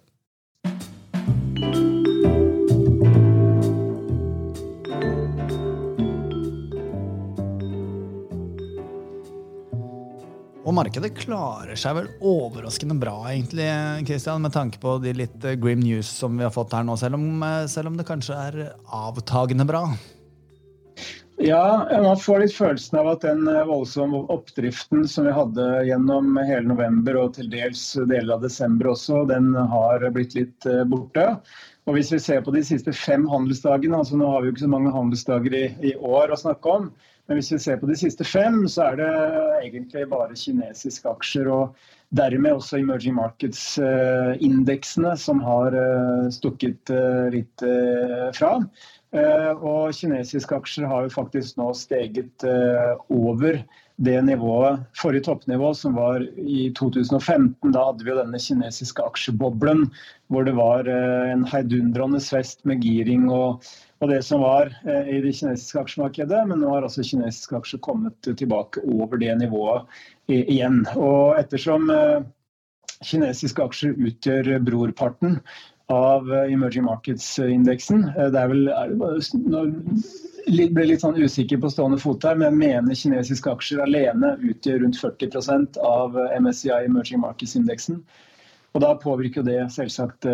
Markedet 10.77 11.13
klarer 11.17 11.77
seg 11.79 11.95
vel 11.97 12.09
overraskende 12.21 12.97
bra, 13.01 13.15
egentlig, 13.31 13.67
Christian, 14.07 14.43
med 14.45 14.53
tanke 14.53 14.81
på 14.81 14.97
de 15.01 15.15
litt 15.17 15.45
eh, 15.45 15.57
grim 15.59 15.81
news 15.81 16.09
som 16.19 16.37
vi 16.37 16.45
har 16.45 16.53
fått 16.53 16.75
her 16.77 16.85
nå, 16.85 16.97
selv 16.99 17.17
om, 17.17 17.41
eh, 17.45 17.65
selv 17.71 17.91
om 17.91 17.97
det 17.97 18.05
kanskje 18.07 18.37
er 18.37 18.59
avtagende 18.93 19.65
bra? 19.67 19.87
Ja, 21.37 21.85
man 22.01 22.17
får 22.17 22.41
litt 22.41 22.55
følelsen 22.55 22.97
av 23.01 23.11
at 23.13 23.25
den 23.25 23.45
eh, 23.49 23.63
voldsomme 23.69 24.23
oppdriften 24.33 25.07
som 25.09 25.27
vi 25.29 25.33
hadde 25.37 25.67
gjennom 25.89 26.37
hele 26.41 26.65
november 26.69 27.19
og 27.23 27.35
til 27.37 27.49
dels 27.53 27.89
deler 27.97 28.37
av 28.37 28.45
desember 28.45 28.93
også, 28.93 29.25
den 29.31 29.53
har 29.57 30.05
blitt 30.13 30.37
litt 30.37 30.69
borte. 30.91 31.31
Og 31.87 31.95
hvis 31.95 32.09
vi 32.11 32.21
ser 32.21 32.41
på 32.43 32.51
de 32.53 32.65
siste 32.67 32.91
fem 32.93 33.25
handelsdagene, 33.31 33.97
altså 33.97 34.17
nå 34.19 34.29
har 34.29 34.43
vi 34.43 34.49
jo 34.49 34.57
ikke 34.57 34.65
så 34.65 34.73
mange 34.73 34.91
handelsdager 34.93 35.53
i, 35.55 35.67
i 35.93 35.93
år 35.95 36.33
å 36.33 36.41
snakke 36.41 36.73
om, 36.81 36.89
men 37.27 37.37
hvis 37.39 37.51
vi 37.51 37.59
ser 37.59 37.79
på 37.81 37.89
de 37.89 37.95
siste 37.99 38.23
fem, 38.23 38.61
så 38.71 38.91
er 38.91 38.99
det 39.01 39.07
egentlig 39.67 40.05
bare 40.11 40.35
kinesiske 40.39 41.09
aksjer 41.11 41.49
og 41.51 41.75
dermed 42.15 42.55
også 42.55 42.77
emerging 42.79 43.17
markets-indeksene 43.17 45.11
som 45.19 45.41
har 45.43 45.75
eh, 45.75 46.29
stukket 46.31 46.89
eh, 46.93 47.27
litt 47.35 47.65
eh, 47.67 48.29
fra. 48.37 48.53
Og 49.17 49.95
kinesiske 49.95 50.55
aksjer 50.55 50.87
har 50.87 51.05
jo 51.05 51.13
faktisk 51.13 51.57
nå 51.57 51.71
steget 51.75 52.43
over 52.43 53.61
det 54.05 54.19
nivået, 54.21 54.83
forrige 54.93 55.25
toppnivå, 55.25 55.71
som 55.73 55.95
var 55.97 56.21
i 56.37 56.67
2015. 56.77 57.71
Da 57.73 57.87
hadde 57.87 58.05
vi 58.05 58.11
jo 58.13 58.19
denne 58.19 58.41
kinesiske 58.41 59.01
aksjeboblen 59.01 59.87
hvor 60.29 60.45
det 60.45 60.53
var 60.57 60.85
en 60.85 61.45
heidundrende 61.47 62.21
fest 62.21 62.65
med 62.67 62.83
giring 62.85 63.25
og 63.33 63.63
og 63.97 64.11
det 64.11 64.19
som 64.25 64.43
var 64.45 64.69
eh, 64.85 65.09
i 65.15 65.21
det 65.23 65.33
kinesiske 65.39 65.81
aksjemarkedet. 65.81 66.43
Men 66.49 66.61
nå 66.61 66.73
har 66.73 66.85
altså 66.85 67.05
kinesiske 67.05 67.57
aksjer 67.57 67.81
kommet 67.85 68.29
tilbake 68.29 68.83
over 68.85 69.17
det 69.21 69.33
nivået 69.41 69.87
igjen. 70.29 70.83
Og 70.93 71.37
ettersom 71.39 71.89
eh, 71.93 72.19
kinesiske 73.05 73.63
aksjer 73.63 73.97
utgjør 73.97 74.57
brorparten 74.65 75.39
av 75.93 76.33
eh, 76.33 76.53
emerging 76.53 76.87
markets-indeksen. 76.87 78.07
Det 78.17 78.41
er 78.41 78.51
vel 78.51 78.65
jeg 80.47 80.71
ble 80.71 80.85
litt 80.87 81.03
sånn 81.03 81.19
usikker 81.19 81.59
på 81.63 81.71
stående 81.71 81.99
fot 81.99 82.23
her, 82.23 82.37
men 82.39 82.49
jeg 82.49 82.59
mener 82.61 82.99
kinesiske 82.99 83.51
aksjer 83.51 83.83
alene 83.83 84.35
utgjør 84.39 84.83
rundt 84.85 84.99
40% 85.01 85.79
av 85.83 86.15
MSCI 86.39 86.85
emerging 86.85 87.23
markets-indeksen. 87.23 87.99
Og 88.75 88.83
da 88.83 88.93
påvirker 89.01 89.43
det 89.47 89.59
selvsagt 89.73 90.27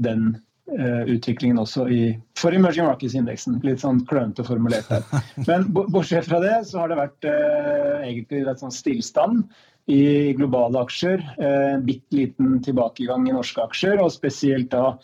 den 0.00 0.30
Eh, 0.78 1.02
utviklingen 1.16 1.58
også 1.58 1.88
i, 1.90 2.02
for 2.38 2.54
emerging 2.54 2.86
markets-indeksen. 2.86 3.56
Litt 3.66 3.80
sånn 3.82 4.04
klønete 4.06 4.44
formulert 4.46 4.86
her. 4.92 5.02
Men 5.48 5.64
bortsett 5.74 6.28
fra 6.28 6.38
det 6.44 6.52
så 6.68 6.84
har 6.84 6.92
det 6.92 6.98
vært 7.00 7.26
eh, 7.26 7.96
egentlig 8.06 8.44
litt 8.46 8.62
sånn 8.62 8.74
stillstand 8.74 9.48
i 9.86 10.32
globale 10.38 10.80
aksjer. 10.84 11.22
Eh, 11.38 11.78
bitte 11.84 12.16
liten 12.16 12.58
tilbakegang 12.62 13.28
i 13.28 13.34
norske 13.34 13.62
aksjer. 13.62 14.00
Og 14.02 14.12
spesielt 14.14 14.70
da 14.74 14.96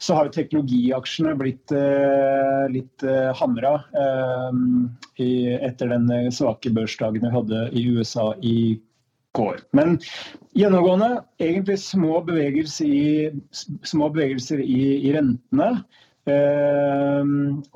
så 0.00 0.16
har 0.16 0.28
jo 0.28 0.36
teknologiaksjene 0.36 1.34
blitt 1.40 1.72
eh, 1.76 2.66
litt 2.72 3.04
eh, 3.04 3.32
hamra 3.36 3.74
eh, 3.92 5.58
etter 5.60 5.92
den 5.92 6.08
svake 6.32 6.72
børsdagen 6.72 7.26
vi 7.26 7.34
hadde 7.34 7.66
i 7.76 7.84
USA 7.92 8.30
i 8.40 8.78
går. 9.36 9.60
Men 9.76 9.98
gjennomgående 10.56 11.20
egentlig 11.42 11.78
små 11.82 12.22
bevegelser 12.26 12.88
i, 12.88 13.10
små 13.52 14.08
bevegelser 14.14 14.62
i, 14.64 14.82
i 15.04 15.12
rentene. 15.14 15.84
Uh, 16.28 17.24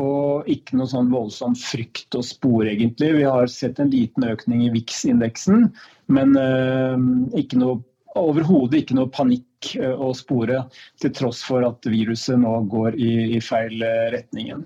og 0.05 0.51
ikke 0.53 0.77
noe 0.77 0.91
sånn 0.91 1.09
voldsom 1.13 1.57
frykt 1.59 2.15
og 2.19 2.27
spor, 2.29 2.67
egentlig. 2.69 3.15
Vi 3.17 3.25
har 3.25 3.49
sett 3.51 3.81
en 3.81 3.93
liten 3.93 4.27
økning 4.29 4.67
i 4.67 4.71
VIX-indeksen, 4.75 5.71
men 6.13 6.37
uh, 6.37 6.97
ikke 7.41 7.61
noe 7.63 7.81
overhodet 8.15 8.85
ikke 8.85 8.99
noe 8.99 9.11
panikk 9.11 9.73
uh, 9.81 9.97
å 9.97 10.13
spore, 10.15 10.61
til 11.03 11.15
tross 11.17 11.41
for 11.47 11.65
at 11.67 11.89
viruset 11.89 12.39
nå 12.43 12.53
går 12.71 13.01
i, 13.01 13.15
i 13.39 13.41
feil 13.43 13.81
retning. 14.15 14.61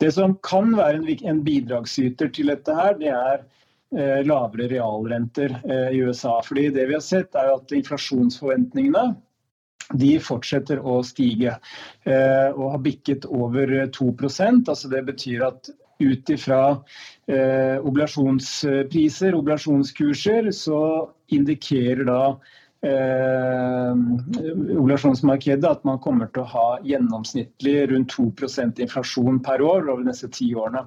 Det 0.00 0.14
som 0.14 0.38
kan 0.46 0.72
være 0.78 1.02
en, 1.02 1.10
en 1.34 1.42
bidragsyter 1.44 2.30
til 2.32 2.54
dette, 2.54 2.78
her, 2.78 2.96
det 3.02 3.12
er 3.12 3.44
Eh, 3.94 4.24
lavere 4.26 4.66
realrenter 4.68 5.60
eh, 5.64 5.96
i 5.96 6.00
USA. 6.02 6.42
Fordi 6.42 6.68
det 6.68 6.86
vi 6.86 6.96
har 6.96 7.04
sett 7.04 7.36
er 7.38 7.52
at 7.54 7.74
inflasjonsforventningene 7.76 9.12
de 9.92 10.16
fortsetter 10.22 10.80
å 10.80 11.00
stige 11.04 11.56
eh, 12.08 12.50
og 12.54 12.74
har 12.74 12.82
bikket 12.84 13.26
over 13.28 13.74
2 13.92 14.12
altså 14.24 14.88
Det 14.88 15.02
betyr 15.06 15.44
at 15.46 15.70
ut 15.98 16.30
ifra 16.30 16.60
eh, 17.26 17.78
obligasjonspriser, 17.78 19.34
obligasjonskurser, 19.34 20.50
så 20.50 20.80
indikerer 21.32 22.04
da 22.08 22.20
eh, 22.84 23.92
obligasjonsmarkedet 24.78 25.70
at 25.70 25.84
man 25.86 26.00
kommer 26.02 26.32
til 26.32 26.44
å 26.44 26.50
ha 26.54 26.66
gjennomsnittlig 26.84 27.76
rundt 27.92 28.16
2% 28.16 28.82
inflasjon 28.84 29.40
per 29.44 29.62
år 29.62 29.86
over 29.88 30.02
de 30.02 30.10
neste 30.10 30.32
ti 30.34 30.50
årene. 30.54 30.86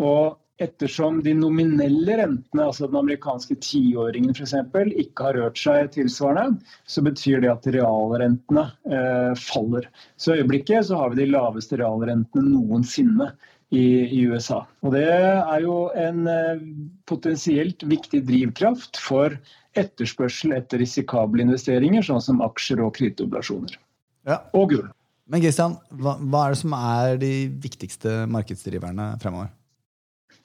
Og 0.00 0.38
ettersom 0.60 1.22
de 1.24 1.32
nominelle 1.34 2.16
rentene, 2.20 2.64
altså 2.66 2.88
den 2.88 2.98
amerikanske 3.00 3.56
tiåringen 3.64 4.34
f.eks., 4.34 4.54
ikke 5.02 5.28
har 5.28 5.38
rørt 5.38 5.60
seg 5.60 5.92
tilsvarende, 5.96 6.60
så 6.88 7.04
betyr 7.04 7.40
det 7.44 7.52
at 7.52 7.68
realrentene 7.74 8.66
eh, 8.90 9.32
faller. 9.40 9.88
Så 10.20 10.34
i 10.34 10.42
øyeblikket 10.42 10.90
så 10.90 11.00
har 11.00 11.14
vi 11.14 11.22
de 11.22 11.30
laveste 11.32 11.80
realrentene 11.80 12.52
noensinne 12.52 13.30
i, 13.70 13.84
i 14.04 14.26
USA. 14.28 14.64
Og 14.84 14.94
det 14.96 15.06
er 15.08 15.64
jo 15.64 15.78
en 15.98 16.26
eh, 16.28 16.64
potensielt 17.08 17.86
viktig 17.88 18.24
drivkraft 18.28 19.00
for 19.00 19.38
etterspørsel 19.78 20.56
etter 20.56 20.82
risikable 20.82 21.44
investeringer, 21.44 22.04
sånn 22.04 22.24
som 22.24 22.42
aksjer 22.44 22.82
og 22.84 22.96
kredittobligasjoner. 22.98 23.78
Ja. 24.28 24.42
Og 24.52 24.74
gull. 24.74 24.88
Men 25.30 25.44
Christian, 25.44 25.78
hva, 25.94 26.16
hva 26.18 26.44
er 26.44 26.54
det 26.56 26.60
som 26.60 26.74
er 26.74 27.16
de 27.22 27.34
viktigste 27.62 28.24
markedsdriverne 28.34 29.12
fremover? 29.22 29.52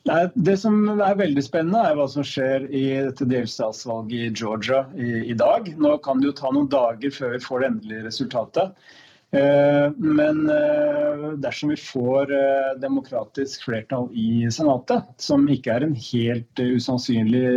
Det 0.06 0.54
som 0.62 1.00
er 1.02 1.18
veldig 1.18 1.42
spennende, 1.42 1.82
er 1.82 1.96
hva 1.98 2.06
som 2.12 2.26
skjer 2.26 2.68
i 2.70 2.84
dette 3.08 3.26
delstatsvalget 3.26 4.28
i 4.28 4.34
Georgia 4.38 4.84
i, 4.94 5.32
i, 5.32 5.38
dag. 5.38 5.72
Nå 5.82 5.96
kan 6.06 6.22
det 6.22 6.30
jo 6.30 6.36
ta 6.38 6.52
noen 6.54 6.70
dager 6.70 7.14
før 7.14 7.34
vi 7.34 7.42
får 7.42 7.64
det 7.64 7.70
endelige 7.72 8.06
resultatet. 8.06 8.94
Eh, 9.36 9.88
men 9.98 10.44
eh, 10.54 11.26
dersom 11.42 11.74
vi 11.74 11.80
får 11.82 12.32
eh, 12.38 12.70
demokratisk 12.84 13.66
flertall 13.66 14.12
i 14.14 14.46
Senatet, 14.54 15.10
som 15.18 15.48
ikke 15.50 15.74
er 15.74 15.88
en 15.88 15.98
helt 15.98 16.62
usannsynlig 16.62 17.48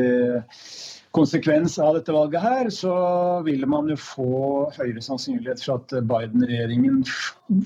konsekvens 1.17 1.79
av 1.79 1.95
dette 1.97 2.13
valget 2.13 2.43
her, 2.43 2.71
så 2.75 2.95
vil 3.47 3.65
man 3.71 3.89
jo 3.91 3.97
få 4.01 4.29
høyere 4.77 5.03
sannsynlighet 5.05 5.63
for 5.65 5.81
at 5.81 5.95
Biden-regjeringen 6.11 7.01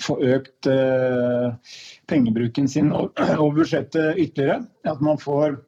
får 0.03 0.23
økt 0.37 0.71
eh, 0.71 1.75
pengebruken 2.11 2.71
sin 2.71 2.93
og, 2.95 3.19
budsjettet 3.59 4.19
ytterligere. 4.23 4.63
At 4.89 5.03
man 5.05 5.21
får 5.21 5.59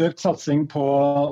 økt 0.00 0.22
satsing 0.22 0.64
på 0.72 0.82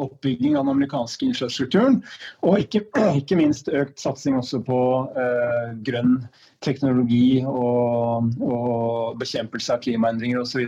oppbygging 0.04 0.56
av 0.56 0.66
den 0.66 0.74
amerikanske 0.74 1.30
infrastrukturen. 1.30 2.00
Og 2.44 2.60
ikke, 2.64 2.84
ikke 3.20 3.38
minst 3.40 3.70
økt 3.72 4.00
satsing 4.02 4.36
også 4.40 4.62
på 4.66 4.80
eh, 5.14 5.74
grønn 5.86 6.18
teknologi 6.64 7.40
og, 7.46 8.32
og 8.44 9.20
bekjempelse 9.22 9.76
av 9.76 9.84
klimaendringer 9.86 10.42
osv. 10.42 10.66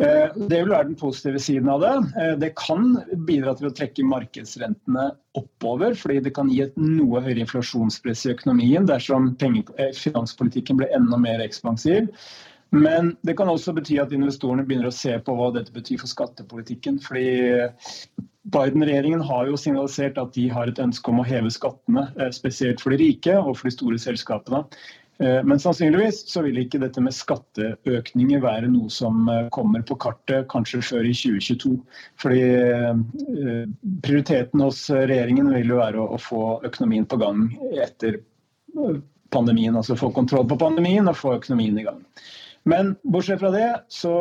Eh, 0.00 0.36
det 0.48 0.62
vil 0.62 0.72
være 0.72 0.88
den 0.88 0.96
positive 0.96 1.40
siden 1.42 1.68
av 1.68 1.82
det. 1.84 1.92
Eh, 2.16 2.36
det 2.40 2.54
kan 2.56 2.94
bidra 3.28 3.52
til 3.56 3.68
å 3.68 3.72
trekke 3.76 4.06
markedsrentene 4.08 5.10
oppover, 5.36 5.96
fordi 5.98 6.22
det 6.24 6.32
kan 6.36 6.48
gi 6.48 6.62
et 6.64 6.78
noe 6.80 7.20
høyere 7.20 7.44
inflasjonspress 7.44 8.24
i 8.24 8.32
økonomien 8.32 8.88
dersom 8.88 9.34
eh, 9.36 9.90
finanspolitikken 9.96 10.80
blir 10.80 10.94
enda 10.96 11.20
mer 11.20 11.44
ekspansiv. 11.44 12.08
Men 12.72 13.12
det 13.26 13.34
kan 13.36 13.50
også 13.50 13.74
bety 13.76 13.98
at 14.00 14.14
investorene 14.14 14.64
begynner 14.64 14.88
å 14.88 14.94
se 14.94 15.18
på 15.26 15.34
hva 15.36 15.50
dette 15.52 15.74
betyr 15.74 16.00
for 16.00 16.08
skattepolitikken. 16.08 17.00
fordi 17.02 17.26
Biden-regjeringen 18.54 19.20
har 19.26 19.50
jo 19.50 19.58
signalisert 19.58 20.16
at 20.22 20.32
de 20.32 20.46
har 20.48 20.70
et 20.70 20.78
ønske 20.78 21.10
om 21.10 21.18
å 21.20 21.26
heve 21.26 21.50
skattene, 21.50 22.06
spesielt 22.32 22.80
for 22.80 22.94
de 22.94 23.02
rike 23.02 23.34
og 23.36 23.58
for 23.58 23.68
de 23.68 23.74
store 23.74 23.98
selskapene. 24.00 24.62
Eh, 25.20 25.42
men 25.44 25.60
sannsynligvis 25.60 26.22
så 26.32 26.42
vil 26.46 26.62
ikke 26.62 26.80
dette 26.80 27.02
med 27.04 27.12
skatteøkninger 27.12 28.40
være 28.40 28.70
noe 28.72 28.88
som 28.92 29.28
eh, 29.28 29.48
kommer 29.52 29.84
på 29.86 29.98
kartet 30.00 30.48
kanskje 30.52 30.80
før 30.86 31.08
i 31.08 31.14
2022. 31.16 31.74
Fordi 32.22 32.42
prioriteten 34.04 34.64
hos 34.64 34.86
regjeringen 34.90 35.52
vil 35.54 35.74
jo 35.74 35.80
være 35.82 36.06
å 36.06 36.20
få 36.20 36.44
økonomien 36.66 37.08
på 37.08 37.20
gang 37.20 37.48
etter 37.84 38.22
pandemien. 39.30 39.76
Altså 39.76 39.98
få 39.98 40.12
kontroll 40.16 40.48
på 40.48 40.58
pandemien 40.60 41.08
og 41.10 41.18
få 41.18 41.36
økonomien 41.36 41.78
i 41.78 41.86
gang. 41.86 42.00
Men 42.68 42.94
bortsett 43.04 43.40
fra 43.40 43.52
det 43.54 43.68
så 43.92 44.14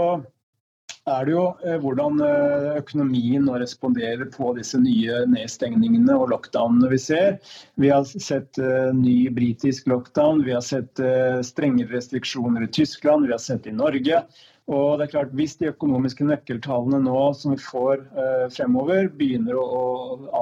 er 1.09 1.25
det 1.27 1.33
jo 1.33 1.45
eh, 1.65 1.77
hvordan 1.81 2.21
eh, 2.25 2.67
økonomien 2.79 3.45
nå 3.47 3.57
responderer 3.61 4.29
på 4.33 4.53
disse 4.57 4.79
nye 4.81 5.23
nedstengningene 5.31 6.15
og 6.15 6.29
lockdownene 6.33 6.91
vi 6.93 6.99
ser. 7.01 7.39
Vi 7.79 7.91
har 7.91 8.05
sett 8.09 8.59
uh, 8.61 8.91
ny 8.95 9.29
britisk 9.33 9.87
lockdown, 9.89 10.43
vi 10.45 10.55
har 10.55 10.63
sett 10.65 10.99
strengere 11.45 11.95
restriksjoner 11.95 12.65
i 12.65 12.71
Tyskland, 12.79 13.27
vi 13.27 13.35
har 13.35 13.41
sett 13.43 13.67
i 13.69 13.75
Norge. 13.75 14.23
Og 14.69 14.99
det 14.99 15.07
er 15.07 15.13
klart, 15.15 15.33
Hvis 15.33 15.55
de 15.57 15.71
økonomiske 15.71 16.25
nøkkeltallene 16.29 17.01
nå 17.07 17.21
som 17.37 17.55
vi 17.55 17.61
får 17.63 18.03
eh, 18.13 18.45
fremover, 18.53 19.09
begynner 19.17 19.57
å, 19.57 19.65
å, 19.65 19.85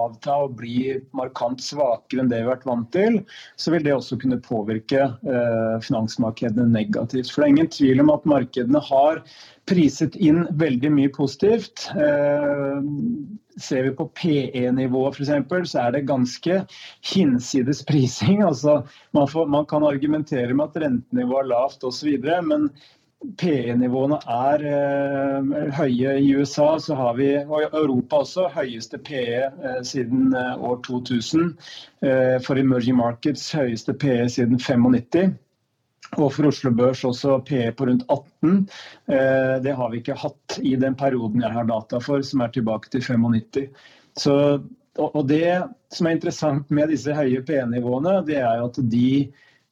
avta 0.03 0.35
og 0.43 0.57
bli 0.59 0.97
markant 1.15 1.63
svakere 1.63 2.23
enn 2.23 2.31
det 2.31 2.41
vi 2.41 2.47
har 2.47 2.57
vært 2.57 2.67
vant 2.67 2.89
til, 2.95 3.21
så 3.55 3.71
vil 3.73 3.85
det 3.87 3.95
også 3.95 4.19
kunne 4.19 4.41
påvirke 4.43 5.05
eh, 5.07 5.77
finansmarkedene 5.85 6.67
negativt. 6.73 7.31
For 7.31 7.43
det 7.43 7.47
er 7.47 7.55
ingen 7.55 7.71
tvil 7.77 8.03
om 8.03 8.11
at 8.17 8.27
markedene 8.27 8.83
har 8.89 9.23
priset 9.67 10.15
inn 10.19 10.45
veldig 10.59 10.91
mye 10.95 11.11
positivt. 11.15 11.87
Eh, 11.95 12.83
ser 13.57 13.87
vi 13.87 13.95
på 13.97 14.05
PE-nivået 14.19 15.17
f.eks., 15.17 15.71
så 15.71 15.87
er 15.87 15.95
det 15.95 16.07
ganske 16.09 16.59
hinsides 17.13 17.81
prising. 17.87 18.43
Altså, 18.45 18.81
man, 19.17 19.27
får, 19.31 19.47
man 19.51 19.65
kan 19.69 19.87
argumentere 19.87 20.53
med 20.53 20.69
at 20.69 20.83
rentenivået 20.83 21.45
er 21.45 21.51
lavt 21.55 21.87
osv., 21.87 22.11
men 22.47 22.69
PE-nivåene 23.37 24.19
er 24.29 24.63
eh, 24.69 25.71
høye 25.73 26.13
i 26.21 26.29
USA, 26.37 26.67
så 26.79 26.95
har 26.99 27.15
vi, 27.17 27.31
og 27.41 27.63
i 27.63 27.69
Europa 27.71 28.21
også, 28.21 28.45
høyeste 28.53 28.99
PE 29.01 29.23
eh, 29.47 29.79
siden 29.85 30.35
eh, 30.37 30.53
år 30.61 30.79
2000. 30.85 31.49
Eh, 32.05 32.37
for 32.45 32.61
emerging 32.61 32.99
markets 32.99 33.49
høyeste 33.57 33.95
PE 33.97 34.27
siden 34.29 34.61
95. 34.61 35.33
Og 36.21 36.29
for 36.31 36.47
Oslo 36.47 36.71
Børs 36.71 37.01
også 37.07 37.39
PE 37.47 37.71
på 37.75 37.89
rundt 37.89 38.05
18. 38.05 38.61
Eh, 39.11 39.55
det 39.65 39.73
har 39.75 39.91
vi 39.91 40.03
ikke 40.03 40.19
hatt 40.21 40.59
i 40.61 40.75
den 40.79 40.95
perioden 40.95 41.41
jeg 41.43 41.57
har 41.57 41.67
data 41.67 41.99
for, 42.03 42.21
som 42.23 42.45
er 42.45 42.53
tilbake 42.53 42.93
til 42.93 43.03
95. 43.03 43.65
Så, 44.17 44.37
og, 44.97 45.09
og 45.09 45.25
det 45.29 45.57
som 45.93 46.07
er 46.07 46.15
interessant 46.19 46.69
med 46.69 46.93
disse 46.93 47.17
høye 47.17 47.41
PE-nivåene, 47.45 48.21
det 48.29 48.39
er 48.43 48.61
jo 48.61 48.69
at 48.69 48.79
de 48.93 49.09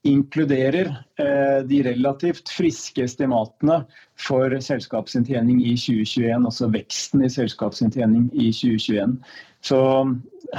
inkluderer 0.05 0.91
eh, 1.19 1.61
de 1.65 1.81
relativt 1.87 2.49
friske 2.53 3.03
estimatene 3.07 3.81
for 4.21 4.53
selskapsinntjening 4.61 5.63
i 5.65 5.73
2021, 5.73 6.45
altså 6.45 6.69
veksten 6.73 7.25
i 7.25 7.31
selskapsinntjening 7.33 8.29
i 8.33 8.51
2021. 8.53 9.17
Så 9.65 9.79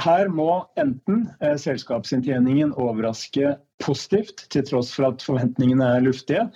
her 0.03 0.27
må 0.33 0.51
enten 0.79 1.29
eh, 1.39 1.55
selskapsinntjeningen 1.61 2.75
overraske 2.75 3.55
positivt, 3.83 4.47
til 4.51 4.67
tross 4.67 4.91
for 4.95 5.13
at 5.13 5.23
forventningene 5.23 5.95
er 5.95 6.05
luftige, 6.05 6.49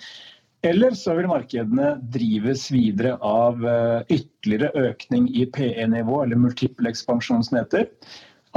eller 0.62 0.94
så 0.94 1.16
vil 1.18 1.26
markedene 1.26 1.96
drives 2.14 2.68
videre 2.70 3.16
av 3.26 3.64
eh, 3.66 4.18
ytterligere 4.18 4.90
økning 4.92 5.30
i 5.34 5.48
PE-nivå, 5.50 6.22
eller 6.22 6.38
multiple 6.38 6.92
ekspansjon 6.92 7.42
som 7.48 7.58
heter. 7.58 7.88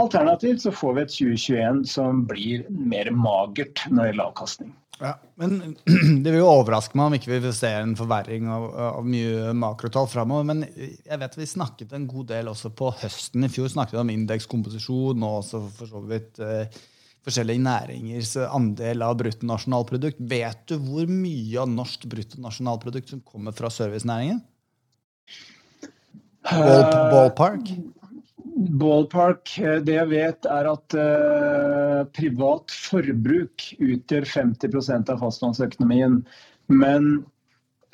Alternativt 0.02 0.62
så 0.62 0.72
får 0.76 0.96
vi 0.96 1.04
et 1.06 1.14
2021 1.14 1.86
som 1.88 2.26
blir 2.28 2.66
mer 2.68 3.12
magert 3.16 3.86
når 3.88 4.02
det 4.02 4.10
gjelder 4.10 4.26
avkastning. 4.26 4.74
Ja, 5.00 5.14
men 5.40 5.76
Det 6.24 6.32
vil 6.32 6.40
jo 6.40 6.50
overraske 6.50 6.96
meg 6.98 7.10
om 7.10 7.16
ikke 7.18 7.34
vi 7.34 7.42
vil 7.44 7.56
se 7.56 7.72
en 7.80 7.96
forverring 8.00 8.48
av, 8.52 8.68
av 9.00 9.08
mye 9.08 9.54
makrotall 9.56 10.08
framover. 10.12 10.48
Men 10.52 10.66
jeg 10.68 11.22
vet 11.22 11.38
vi 11.40 11.48
snakket 11.50 11.96
en 11.96 12.10
god 12.12 12.30
del 12.32 12.52
også 12.52 12.72
på 12.76 12.92
høsten 13.02 13.48
i 13.48 13.52
fjor 13.52 13.72
snakket 13.72 13.98
vi 13.98 14.04
om 14.04 14.14
indekskomposisjon 14.14 15.24
og 15.24 15.40
også 15.42 15.64
for 15.78 15.92
så 15.92 16.04
vidt 16.12 16.44
eh, 16.44 16.80
forskjellige 17.26 17.64
næringers 17.66 18.36
andel 18.46 19.04
av 19.04 19.16
bruttonasjonalprodukt. 19.24 20.20
Vet 20.32 20.68
du 20.72 20.78
hvor 20.80 21.08
mye 21.10 21.64
av 21.64 21.72
norsk 21.72 22.08
bruttonasjonalprodukt 22.12 23.16
som 23.16 23.24
kommer 23.26 23.56
fra 23.56 23.72
servicenæringen? 23.74 24.44
Ball, 26.46 26.84
ballpark? 27.10 27.72
Ballpark, 28.56 29.58
eh, 29.60 29.80
det 29.84 29.98
jeg 29.98 30.10
vet 30.14 30.46
er 30.48 30.68
at 30.72 30.96
uh, 30.96 32.04
privat 32.16 32.72
forbruk 32.72 33.66
utgjør 33.84 34.28
50% 34.32 35.12
av 35.12 35.20
fastlandsøkonomien. 35.20 36.22
Men 36.72 37.26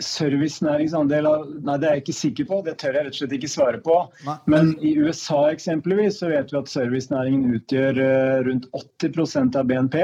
servicenæringsandel 0.02 1.28
av 1.30 1.48
Nei, 1.66 1.78
det 1.82 1.88
er 1.88 1.98
jeg 1.98 2.04
ikke 2.04 2.18
sikker 2.18 2.50
på, 2.50 2.62
det 2.66 2.76
tør 2.82 2.98
jeg 2.98 3.08
rett 3.08 3.18
og 3.18 3.20
slett 3.24 3.36
ikke 3.38 3.52
svare 3.54 3.82
på. 3.86 3.98
Nei. 4.28 4.38
Men 4.54 4.72
i 4.86 4.94
USA 5.02 5.42
eksempelvis 5.50 6.22
så 6.22 6.30
vet 6.32 6.54
vi 6.54 6.62
at 6.62 6.72
servicenæringen 6.72 7.58
utgjør 7.58 8.02
uh, 8.02 8.38
rundt 8.46 8.70
80% 8.78 9.58
av 9.58 9.70
BNP. 9.70 10.00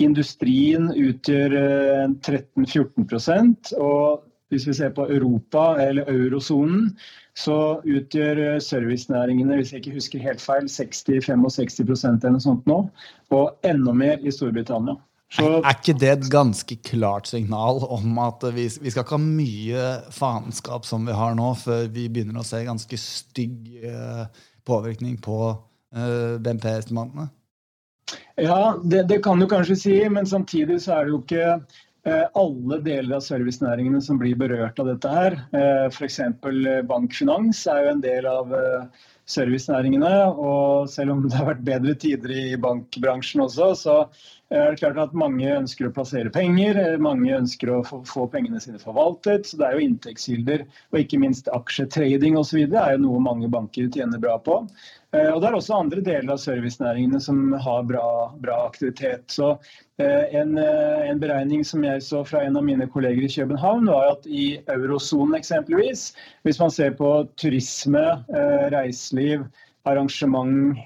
Industrien 0.00 0.88
utgjør 0.96 1.56
uh, 1.60 2.06
13-14% 2.24 3.74
og 3.76 4.24
hvis 4.52 4.66
vi 4.68 4.74
ser 4.76 4.92
på 4.92 5.06
Europa 5.08 5.72
eller 5.80 6.08
eurosonen, 6.12 6.90
så 7.38 7.80
utgjør 7.88 8.40
eh, 8.44 8.58
servicenæringene 8.60 9.56
hvis 9.56 9.72
jeg 9.72 9.80
ikke 9.80 9.96
husker 9.96 10.26
helt 10.26 10.42
feil, 10.44 10.68
60-65% 10.68 12.20
eller 12.20 12.36
noe 12.36 12.44
sånt 12.44 12.68
nå. 12.68 12.82
Og 13.32 13.66
enda 13.66 13.96
mer 13.96 14.20
i 14.20 14.34
Storbritannia. 14.34 14.98
Så, 15.32 15.46
er 15.62 15.78
ikke 15.78 15.96
det 15.96 16.10
et 16.12 16.26
ganske 16.28 16.76
klart 16.84 17.30
signal 17.30 17.80
om 17.86 18.18
at 18.20 18.44
vi, 18.52 18.66
vi, 18.68 18.90
skal 18.92 19.06
ikke 19.06 19.16
ha 19.16 19.22
mye 19.22 19.84
faenskap 20.12 20.84
som 20.84 21.08
vi 21.08 21.14
har 21.16 21.32
nå, 21.38 21.54
før 21.56 21.86
vi 21.94 22.10
begynner 22.12 22.42
å 22.42 22.44
se 22.44 22.60
ganske 22.66 22.98
stygg 23.00 23.70
uh, 23.80 24.26
påvirkning 24.68 25.16
på 25.24 25.38
eh, 25.96 26.36
BNP-estimatene? 26.36 27.30
Ja, 28.36 28.76
det, 28.84 29.06
det, 29.08 29.22
kan 29.24 29.40
du 29.40 29.48
kanskje 29.48 29.78
si, 29.80 29.96
men 30.12 30.28
samtidig 30.28 30.82
så 30.84 30.98
er 30.98 31.08
det 31.08 31.14
jo 31.14 31.22
ikke 31.22 31.48
Eh, 31.56 31.91
alle 32.10 32.78
deler 32.82 33.16
av 33.16 33.22
servicenæringene 33.22 34.00
som 34.02 34.18
blir 34.18 34.34
berørt 34.38 34.80
av 34.82 34.88
dette 34.90 35.10
her. 35.10 35.36
Eh, 35.54 35.86
F.eks. 35.86 36.18
Eh, 36.18 36.82
bankfinans 36.88 37.60
er 37.70 37.84
jo 37.84 37.92
en 37.92 38.02
del 38.02 38.26
av 38.26 38.54
servicenæringene. 39.30 40.12
Og 40.34 40.90
selv 40.90 41.14
om 41.14 41.22
det 41.24 41.36
har 41.38 41.52
vært 41.52 41.66
bedre 41.66 41.94
tider 41.94 42.34
i 42.34 42.46
bankbransjen 42.60 43.44
også, 43.44 43.68
så 43.78 43.96
er 44.52 44.72
det 44.72 44.82
klart 44.82 44.98
at 45.00 45.14
mange 45.16 45.46
ønsker 45.54 45.88
å 45.88 45.92
plassere 45.94 46.32
penger. 46.34 46.80
Mange 47.02 47.36
ønsker 47.38 47.70
å 47.72 47.82
få 47.86 48.26
pengene 48.32 48.60
sine 48.60 48.82
forvaltet. 48.82 49.46
Så 49.48 49.60
det 49.60 49.68
er 49.68 49.78
jo 49.78 49.86
inntektskilder. 49.86 50.66
Og 50.92 51.04
ikke 51.04 51.22
minst 51.22 51.48
aksjetrading 51.54 52.36
osv. 52.40 52.64
er 52.66 52.96
jo 52.96 53.04
noe 53.06 53.22
mange 53.22 53.50
banker 53.52 53.88
tjener 53.94 54.20
bra 54.22 54.38
på. 54.42 54.64
Eh, 55.16 55.28
og 55.28 55.42
Det 55.42 55.48
er 55.48 55.56
også 55.56 55.76
andre 55.76 56.02
deler 56.04 56.32
av 56.32 56.40
servicenæringene 56.40 57.20
som 57.20 57.40
har 57.60 57.82
bra, 57.88 58.04
bra 58.40 58.62
aktivitet. 58.64 59.26
Så 59.32 59.50
eh, 60.00 60.38
en, 60.40 60.56
eh, 60.58 61.02
en, 61.10 61.20
beregning 61.20 61.66
som 61.68 61.84
jeg 61.84 62.04
så 62.06 62.22
fra 62.24 62.40
en 62.46 62.56
av 62.56 62.64
mine 62.64 62.88
kolleger 62.92 63.26
i 63.26 63.32
København, 63.32 63.90
var 63.92 64.14
at 64.14 64.24
i 64.26 64.46
eurosonen 64.72 65.36
eksempelvis, 65.36 66.12
hvis 66.48 66.62
man 66.62 66.72
ser 66.72 66.96
på 66.96 67.10
turisme, 67.40 68.06
reiseliv, 68.72 69.44
arrangement, 69.84 70.78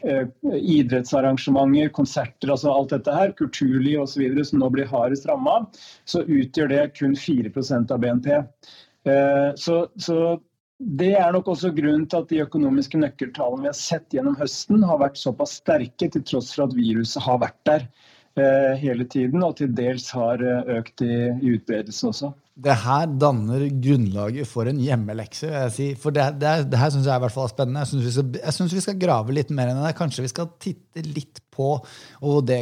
idrettsarrangementer, 0.57 1.91
konserter, 1.93 2.51
altså 2.51 2.73
alt 2.73 2.95
dette 2.95 3.13
her, 3.13 3.35
kulturliv 3.37 4.01
osv. 4.07 4.25
som 4.49 4.63
nå 4.63 4.71
blir 4.73 4.89
hardest 4.89 5.29
ramma, 5.29 5.61
så 6.09 6.25
utgjør 6.25 6.73
det 6.73 6.83
kun 6.97 7.15
4 7.15 7.53
av 7.93 8.01
BNP. 8.01 8.31
Så, 9.61 9.77
så 10.01 10.17
det 10.79 11.15
er 11.17 11.33
nok 11.33 11.49
også 11.55 11.71
grunnen 11.73 12.05
til 12.11 12.21
at 12.21 12.33
de 12.33 12.43
økonomiske 12.45 12.99
nøkkeltallene 13.01 13.65
vi 13.65 13.71
har 13.71 13.79
sett 13.79 14.13
gjennom 14.13 14.37
høsten, 14.37 14.85
har 14.85 15.01
vært 15.01 15.17
såpass 15.21 15.57
sterke, 15.63 16.11
til 16.13 16.25
tross 16.27 16.53
for 16.53 16.67
at 16.67 16.77
viruset 16.77 17.25
har 17.25 17.39
vært 17.41 17.61
der 17.69 17.87
eh, 18.37 18.75
hele 18.83 19.07
tiden, 19.09 19.45
og 19.47 19.57
til 19.61 19.73
dels 19.77 20.11
har 20.13 20.43
eh, 20.45 20.75
økt 20.77 21.01
i, 21.07 21.15
i 21.41 21.55
også. 21.57 22.35
Det 22.57 22.77
her 22.85 23.09
danner 23.21 23.67
grunnlaget 23.85 24.49
for 24.49 24.69
en 24.69 24.79
hjemmelekse. 24.81 25.49
Si. 25.73 25.91
For 26.01 26.13
det, 26.13 26.29
det, 26.41 26.53
det 26.73 26.81
her 26.81 26.93
syns 26.93 27.09
jeg 27.09 27.13
er 27.13 27.21
i 27.21 27.25
hvert 27.27 27.35
fall 27.35 27.51
spennende. 27.53 27.83
Jeg 27.85 28.53
syns 28.57 28.71
vi, 28.73 28.77
vi, 28.79 28.85
skal 28.85 29.01
grave 29.01 29.37
litt 29.37 29.53
mer 29.53 29.73
enn 29.73 29.83
det. 29.85 29.97
Kanskje 29.97 30.25
vi 30.25 30.33
skal 30.33 30.49
titte 30.61 31.05
litt 31.05 31.41
på 31.57 31.71
og 31.77 32.53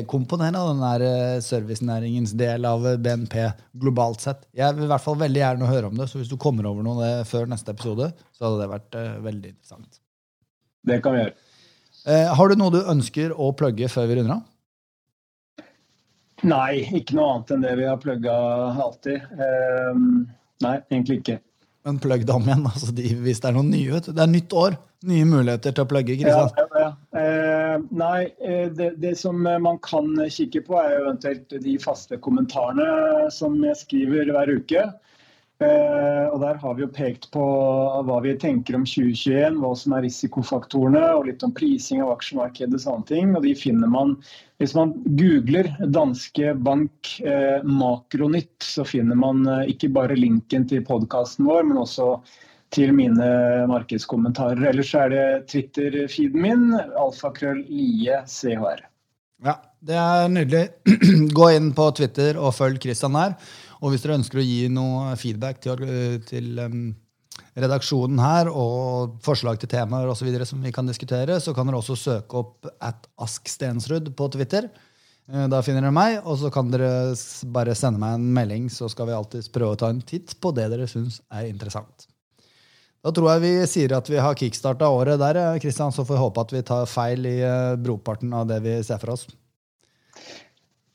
av 0.63 0.71
den 0.71 0.83
der 0.85 1.05
eh, 1.09 1.43
servicenæringens 1.45 2.33
del 2.39 2.65
av 2.69 2.87
BNP 3.03 3.37
globalt 3.83 4.25
sett. 4.25 4.47
Jeg 4.57 4.79
vil 4.79 4.87
i 4.87 4.93
hvert 4.93 5.05
fall 5.05 5.21
veldig 5.21 5.43
gjerne 5.43 5.71
høre 5.71 5.91
om 5.91 5.99
det, 5.99 6.09
så 6.11 6.23
hvis 6.23 6.33
du 6.33 6.39
kommer 6.41 6.71
over 6.71 6.87
noe 6.87 7.11
før 7.29 7.51
neste 7.51 7.75
episode, 7.75 8.13
så 8.33 8.47
hadde 8.47 8.63
det 8.63 8.73
vært 8.73 8.99
veldig 9.27 9.53
interessant. 9.53 10.01
Det 10.85 11.03
kan 11.05 11.17
vi 11.17 11.25
gjøre. 11.25 11.39
Har 12.37 12.51
du 12.51 12.61
noe 12.61 12.73
du 12.75 12.83
ønsker 12.83 13.33
å 13.33 13.55
plugge 13.57 13.89
før 13.89 14.11
vi 14.11 14.19
runder 14.19 14.39
av? 14.39 14.43
Nei, 16.45 16.85
ikke 16.99 17.17
noe 17.17 17.33
annet 17.33 17.53
enn 17.55 17.65
det 17.65 17.75
vi 17.79 17.89
har 17.89 18.01
plugga 18.01 18.35
alltid. 18.85 19.23
Uh, 19.39 20.27
nei, 20.65 20.77
egentlig 20.91 21.21
ikke. 21.23 21.39
Men 21.85 22.01
plugg 22.01 22.25
dem 22.29 22.49
igjen, 22.49 22.65
altså 22.69 22.93
de, 22.97 23.07
hvis 23.25 23.41
det 23.45 23.51
er 23.51 23.57
noe 23.57 23.69
nye. 23.69 24.01
Det 24.07 24.21
er 24.21 24.31
nytt 24.31 24.57
år. 24.57 24.77
Nye 25.05 25.29
muligheter 25.29 25.75
til 25.77 25.85
å 25.85 25.89
plugge. 25.89 26.17
ja, 26.17 26.37
ja. 26.49 26.67
Nei, 27.91 28.29
det, 28.77 28.95
det, 29.03 29.15
som 29.21 29.43
man 29.43 29.79
kan 29.85 30.13
kikke 30.31 30.65
på, 30.67 30.77
er 30.81 31.01
eventuelt 31.01 31.55
de 31.65 31.79
faste 31.83 32.19
kommentarene 32.23 33.31
som 33.35 33.57
jeg 33.65 33.81
skriver 33.85 34.33
hver 34.35 34.55
uke. 34.59 34.85
Uh, 35.63 36.27
og 36.35 36.41
Der 36.43 36.57
har 36.59 36.73
vi 36.75 36.83
jo 36.83 36.91
pekt 36.91 37.29
på 37.31 37.43
hva 38.09 38.17
vi 38.25 38.33
tenker 38.43 38.75
om 38.75 38.83
2021, 38.89 39.61
hva 39.63 39.71
som 39.79 39.95
er 39.95 40.03
risikofaktorene, 40.03 41.03
og 41.15 41.29
litt 41.29 41.45
om 41.47 41.53
prising 41.55 42.03
av 42.03 42.11
aksjemarkedet 42.17 42.75
og 42.75 42.83
sånne 42.83 43.09
ting. 43.11 43.37
Og 43.37 43.47
de 43.47 43.55
finner 43.59 43.91
man 43.91 44.17
Hvis 44.63 44.75
man 44.75 44.93
googler 45.19 45.67
danske 45.91 46.53
bank 46.63 47.09
Makronytt, 47.67 48.63
så 48.63 48.85
finner 48.87 49.19
man 49.19 49.43
ikke 49.67 49.91
bare 49.95 50.15
linken 50.15 50.67
til 50.71 50.85
podkasten 50.87 51.49
vår, 51.49 51.67
men 51.67 51.81
også 51.83 52.13
til 52.75 52.95
mine 52.97 53.29
markedskommentarer. 53.71 54.71
Ellers 54.73 54.91
er 54.99 55.13
det 55.13 55.27
Twitter-feeden 55.53 56.43
min, 56.43 56.67
alfakrøll 57.01 57.63
lie 57.69 58.19
chr. 58.31 58.83
Ja, 59.45 59.59
det 59.85 59.97
er 60.01 60.29
nydelig. 60.33 60.65
Gå 61.39 61.51
inn 61.55 61.73
på 61.77 61.91
Twitter 61.99 62.39
og 62.41 62.55
følg 62.57 62.81
Christian 62.83 63.17
her. 63.19 63.37
Og 63.83 63.93
hvis 63.93 64.05
dere 64.05 64.19
ønsker 64.19 64.41
å 64.41 64.47
gi 64.47 64.69
noe 64.73 65.17
feedback 65.21 65.61
til, 65.65 65.83
til 66.25 66.63
um, 66.63 66.87
redaksjonen 67.59 68.23
her, 68.23 68.49
og 68.49 69.19
forslag 69.25 69.61
til 69.61 69.71
temaer 69.75 70.09
og 70.09 70.17
så 70.19 70.27
videre 70.27 70.47
som 70.49 70.63
vi 70.65 70.73
kan 70.75 70.89
diskutere, 70.89 71.37
så 71.43 71.55
kan 71.55 71.69
dere 71.69 71.83
også 71.83 71.99
søke 72.01 72.41
opp 72.41 72.71
at 72.83 73.07
Ask 73.23 73.51
Stensrud 73.51 74.15
på 74.17 74.31
Twitter. 74.33 74.71
Eh, 75.31 75.47
da 75.53 75.61
finner 75.65 75.85
dere 75.85 75.95
meg, 75.95 76.19
og 76.25 76.39
så 76.41 76.51
kan 76.55 76.73
dere 76.73 77.13
bare 77.55 77.77
sende 77.79 78.01
meg 78.03 78.19
en 78.19 78.27
melding, 78.37 78.73
så 78.73 78.91
skal 78.93 79.11
vi 79.11 79.17
alltid 79.19 79.53
prøve 79.55 79.77
å 79.77 79.81
ta 79.85 79.93
en 79.93 80.03
titt 80.05 80.37
på 80.41 80.53
det 80.57 80.71
dere 80.73 80.89
syns 80.91 81.21
er 81.33 81.51
interessant. 81.51 82.09
Da 83.05 83.13
tror 83.13 83.35
jeg 83.35 83.43
vi 83.43 83.53
sier 83.69 83.93
at 83.99 84.09
vi 84.09 84.17
har 84.17 84.37
kickstarta 84.39 84.89
året 84.89 85.21
der, 85.21 85.37
Kristian, 85.61 85.93
så 85.93 86.07
får 86.07 86.17
vi 86.17 86.23
håpe 86.23 86.45
at 86.47 86.53
vi 86.55 86.63
tar 86.65 86.87
feil 86.89 87.27
i 87.29 87.37
eh, 87.45 87.75
broparten 87.77 88.33
av 88.33 88.49
det 88.49 88.63
vi 88.65 88.79
ser 88.87 89.03
for 89.03 89.13
oss. 89.13 89.27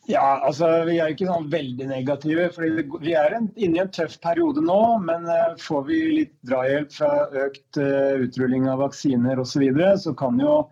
Ja, 0.10 0.39
altså 0.41 0.65
Vi 0.88 0.95
er 0.98 1.13
ikke 1.13 1.28
sånn 1.30 1.52
veldig 1.52 1.86
negative. 1.91 2.48
fordi 2.56 2.88
Vi 3.06 3.13
er 3.13 3.36
inne 3.38 3.78
i 3.78 3.84
en 3.84 3.93
tøff 3.93 4.17
periode 4.26 4.63
nå. 4.65 4.82
Men 5.06 5.30
eh, 5.30 5.54
får 5.62 5.86
vi 5.86 6.02
litt 6.15 6.34
drahjelp 6.50 6.98
fra 6.98 7.13
økt 7.45 7.78
utrulling 7.78 8.65
av 8.74 8.82
vaksiner 8.88 9.38
osv., 9.38 9.54
så, 9.54 9.65
videre, 9.67 9.93
så 10.02 10.15
kan 10.17 10.41
jo 10.41 10.63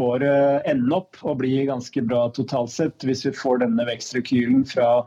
året 0.00 0.64
ende 0.68 0.96
opp 0.96 1.20
og 1.24 1.42
bli 1.42 1.58
ganske 1.68 2.08
bra 2.08 2.30
totalt 2.32 2.72
sett. 2.72 3.04
Hvis 3.04 3.26
vi 3.28 3.36
får 3.36 3.66
denne 3.66 3.84
vekstrekylen 3.88 4.64
fra, 4.68 5.04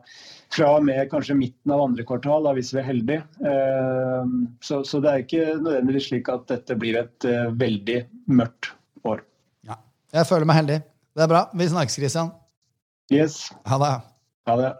fra 0.54 0.72
og 0.80 0.86
med 0.88 1.10
kanskje 1.12 1.38
midten 1.38 1.74
av 1.74 1.84
andre 1.84 2.06
kvartal, 2.08 2.48
da, 2.48 2.56
hvis 2.58 2.72
vi 2.74 2.82
er 2.82 2.88
heldige. 2.88 3.26
Uh, 3.44 4.26
så, 4.66 4.82
så, 4.88 5.02
det 5.04 5.12
er 5.12 5.26
ikke 5.26 5.48
nødvendigvis 5.62 6.10
slik 6.10 6.32
at 6.34 6.48
dette 6.50 6.78
blir 6.80 6.98
et 7.04 7.30
uh, 7.30 7.50
veldig 7.60 8.00
mørkt 8.34 8.72
år. 9.06 9.24
Ja, 9.70 9.80
jeg 10.18 10.30
føler 10.32 10.50
meg 10.50 10.62
heldig. 10.64 10.80
Det 11.14 11.26
er 11.26 11.32
bra. 11.32 11.46
Vi 11.54 11.70
snakkes, 11.70 12.00
Christian. 12.02 12.34
Yes. 13.14 13.42
Ha 13.70 13.82
det. 13.82 13.96
Ha 14.50 14.58
det. 14.60 14.74